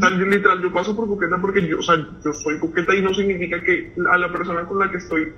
También 0.00 0.30
literal, 0.30 0.62
yo 0.62 0.72
paso 0.72 0.96
por 0.96 1.06
coqueta 1.06 1.36
porque 1.38 1.66
yo, 1.66 1.78
o 1.78 1.82
sea, 1.82 1.96
yo 2.24 2.32
soy 2.32 2.58
coqueta 2.58 2.94
y 2.94 3.02
no 3.02 3.12
significa 3.12 3.62
que 3.62 3.92
a 4.10 4.16
la 4.16 4.32
persona 4.32 4.64
con 4.64 4.78
la 4.78 4.90
que 4.90 4.96
estoy, 4.96 5.30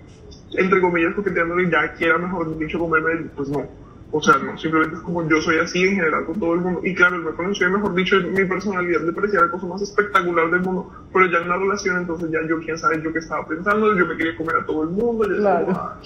entre 0.52 0.80
comillas, 0.80 1.14
coqueteando 1.16 1.60
ya 1.62 1.94
quiera, 1.94 2.16
mejor 2.16 2.56
dicho, 2.56 2.78
comerme, 2.78 3.28
pues 3.34 3.48
no. 3.48 3.66
O 4.12 4.20
sea, 4.20 4.36
no, 4.38 4.58
simplemente 4.58 4.96
es 4.96 5.02
como 5.02 5.28
yo 5.28 5.40
soy 5.40 5.58
así 5.58 5.84
en 5.84 5.94
general 5.96 6.26
con 6.26 6.40
todo 6.40 6.54
el 6.54 6.60
mundo. 6.60 6.80
Y 6.82 6.94
claro, 6.94 7.18
me 7.18 7.30
conoció, 7.32 7.70
mejor 7.70 7.94
dicho, 7.94 8.16
mi 8.16 8.44
personalidad 8.44 9.02
me 9.02 9.12
parecía 9.12 9.40
la 9.42 9.50
cosa 9.50 9.66
más 9.66 9.82
espectacular 9.82 10.50
del 10.50 10.60
mundo. 10.62 10.90
Pero 11.12 11.26
ya 11.26 11.38
en 11.38 11.44
una 11.44 11.56
relación, 11.56 11.96
entonces 11.98 12.30
ya 12.30 12.38
yo, 12.48 12.58
quién 12.58 12.76
sabe, 12.76 13.00
yo 13.02 13.12
qué 13.12 13.20
estaba 13.20 13.46
pensando, 13.46 13.96
yo 13.96 14.06
me 14.06 14.16
quería 14.16 14.36
comer 14.36 14.56
a 14.56 14.66
todo 14.66 14.82
el 14.82 14.90
mundo. 14.90 15.26
claro. 15.38 15.96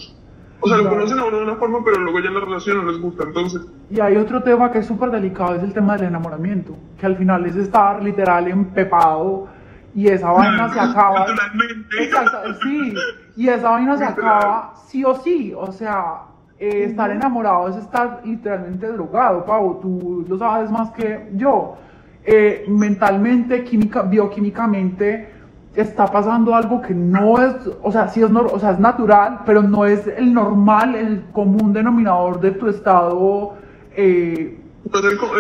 O 0.61 0.69
sea, 0.69 0.79
lo 0.79 0.89
conocen 0.89 1.19
a 1.19 1.25
uno 1.25 1.37
de 1.39 1.43
una 1.43 1.57
forma, 1.57 1.85
pero 1.85 1.99
luego 2.01 2.21
ya 2.21 2.29
en 2.29 2.35
la 2.35 2.41
relación 2.41 2.79
no 2.79 2.91
les 2.91 2.99
gusta, 2.99 3.25
entonces... 3.25 3.61
Y 3.91 4.01
hay 4.01 4.17
otro 4.17 4.43
tema 4.43 4.71
que 4.71 4.79
es 4.79 4.87
súper 4.87 5.11
delicado, 5.11 5.55
es 5.57 5.63
el 5.63 5.75
tema 5.75 5.97
del 5.97 6.07
enamoramiento, 6.07 6.75
que 6.99 7.05
al 7.05 7.17
final 7.17 7.45
es 7.45 7.57
estar 7.57 8.03
literal 8.03 8.49
empepado 8.49 9.49
y 9.95 10.09
esa 10.09 10.31
vaina 10.31 10.73
se 10.73 10.81
acaba... 10.81 11.27
Exacto, 12.01 12.55
sí, 12.63 12.95
y 13.37 13.49
esa 13.49 13.71
vaina 13.73 13.99
se 13.99 14.05
acaba 14.05 14.73
sí 14.87 15.05
o 15.05 15.15
sí, 15.17 15.53
o 15.55 15.71
sea, 15.71 16.23
eh, 16.59 16.85
estar 16.85 17.11
enamorado 17.11 17.69
es 17.69 17.77
estar 17.77 18.23
literalmente 18.25 18.87
drogado, 18.87 19.45
Pau, 19.45 19.81
tú 19.81 20.25
lo 20.29 20.39
sabes 20.39 20.71
más 20.71 20.91
que 20.93 21.31
yo. 21.35 21.77
Eh, 22.25 22.65
mentalmente, 22.69 23.65
química, 23.65 24.03
bioquímicamente 24.03 25.29
está 25.75 26.07
pasando 26.07 26.55
algo 26.55 26.81
que 26.81 26.95
no 26.95 27.43
es, 27.43 27.55
o 27.83 27.91
sea, 27.91 28.09
sí 28.09 28.23
es, 28.23 28.31
o 28.31 28.59
sea, 28.59 28.71
es 28.71 28.79
natural, 28.79 29.41
pero 29.45 29.63
no 29.63 29.85
es 29.85 30.07
el 30.07 30.33
normal, 30.33 30.95
el 30.95 31.25
común 31.33 31.73
denominador 31.73 32.41
de 32.41 32.53
tu 32.53 32.69
estado 32.69 33.55
eh, 33.97 34.59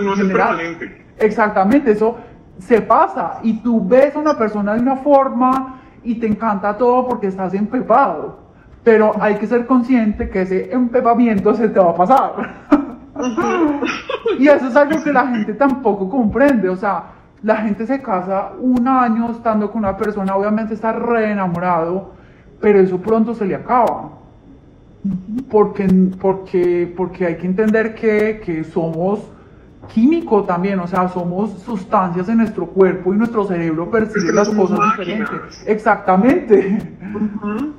no 0.02 0.12
es 0.12 0.20
el 0.20 0.32
permanente. 0.32 1.04
Exactamente, 1.18 1.92
eso 1.92 2.16
se 2.58 2.80
pasa. 2.80 3.38
Y 3.42 3.60
tú 3.62 3.86
ves 3.86 4.14
a 4.16 4.18
una 4.18 4.36
persona 4.36 4.74
de 4.74 4.80
una 4.80 4.96
forma 4.96 5.80
y 6.02 6.16
te 6.16 6.26
encanta 6.26 6.76
todo 6.76 7.06
porque 7.08 7.28
estás 7.28 7.54
empepado, 7.54 8.38
pero 8.84 9.12
hay 9.18 9.36
que 9.36 9.46
ser 9.46 9.66
consciente 9.66 10.28
que 10.28 10.42
ese 10.42 10.72
empepamiento 10.72 11.54
se 11.54 11.68
te 11.68 11.80
va 11.80 11.90
a 11.90 11.94
pasar. 11.94 12.32
y 14.38 14.46
eso 14.46 14.68
es 14.68 14.76
algo 14.76 15.02
que 15.02 15.12
la 15.12 15.26
gente 15.26 15.54
tampoco 15.54 16.08
comprende, 16.10 16.68
o 16.68 16.76
sea, 16.76 17.04
la 17.42 17.56
gente 17.56 17.86
se 17.86 18.00
casa 18.00 18.52
un 18.60 18.86
año 18.86 19.30
estando 19.30 19.70
con 19.70 19.80
una 19.80 19.96
persona, 19.96 20.36
obviamente 20.36 20.74
está 20.74 20.92
re 20.92 21.30
enamorado, 21.30 22.12
pero 22.60 22.78
eso 22.78 22.98
pronto 22.98 23.34
se 23.34 23.46
le 23.46 23.54
acaba. 23.54 24.10
Porque, 25.50 25.86
porque, 26.20 26.92
porque 26.96 27.26
hay 27.26 27.36
que 27.36 27.46
entender 27.46 27.94
que, 27.94 28.40
que 28.44 28.64
somos 28.64 29.30
químico 29.86 30.44
también, 30.44 30.78
o 30.80 30.86
sea, 30.86 31.08
somos 31.08 31.50
sustancias 31.62 32.28
en 32.28 32.38
nuestro 32.38 32.66
cuerpo 32.66 33.12
y 33.12 33.16
nuestro 33.16 33.44
cerebro 33.44 33.90
percibe 33.90 34.32
las 34.32 34.48
cosas 34.48 34.78
diferentes. 34.90 35.64
Exactamente. 35.66 36.78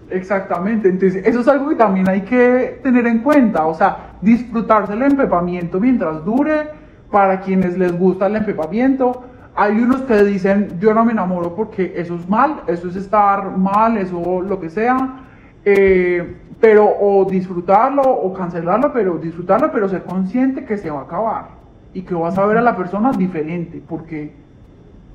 Exactamente. 0.09 0.89
Entonces, 0.89 1.25
eso 1.25 1.41
es 1.41 1.47
algo 1.47 1.69
que 1.69 1.75
también 1.75 2.07
hay 2.09 2.21
que 2.21 2.79
tener 2.83 3.07
en 3.07 3.19
cuenta, 3.19 3.65
o 3.65 3.73
sea, 3.73 4.17
disfrutarse 4.21 4.93
el 4.93 5.03
empepamiento 5.03 5.79
mientras 5.79 6.23
dure, 6.23 6.69
para 7.11 7.41
quienes 7.41 7.77
les 7.77 7.97
gusta 7.97 8.27
el 8.27 8.35
empepamiento, 8.35 9.23
hay 9.55 9.79
unos 9.79 10.01
que 10.01 10.23
dicen, 10.23 10.79
yo 10.79 10.93
no 10.93 11.05
me 11.05 11.13
enamoro 11.13 11.55
porque 11.55 11.93
eso 11.95 12.15
es 12.15 12.27
mal, 12.27 12.61
eso 12.67 12.89
es 12.89 12.95
estar 12.95 13.57
mal, 13.57 13.97
eso 13.97 14.41
lo 14.41 14.59
que 14.59 14.69
sea, 14.69 15.21
eh, 15.63 16.37
pero 16.59 16.85
o 16.85 17.25
disfrutarlo 17.25 18.01
o 18.01 18.33
cancelarlo, 18.33 18.91
pero 18.91 19.17
disfrutarlo, 19.17 19.71
pero 19.71 19.87
ser 19.87 20.03
consciente 20.03 20.65
que 20.65 20.77
se 20.77 20.89
va 20.89 20.99
a 20.99 21.03
acabar 21.03 21.64
y 21.95 22.01
que 22.01 22.13
vas 22.13 22.37
a 22.37 22.45
ver 22.45 22.57
a 22.57 22.61
la 22.61 22.75
persona 22.75 23.11
diferente, 23.13 23.81
porque 23.87 24.33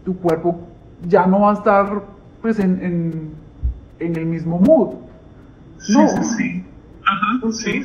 tu 0.05 0.17
cuerpo 0.17 0.61
ya 1.07 1.27
no 1.27 1.41
va 1.41 1.51
a 1.51 1.55
estar 1.55 2.03
pues 2.41 2.59
en, 2.59 3.35
en, 3.99 4.17
el 4.17 4.25
mismo 4.25 4.59
mood. 4.59 4.95
No. 5.91 6.09
Sí, 6.09 6.25
sí. 6.39 6.65
Ajá, 7.05 7.53
sí, 7.53 7.85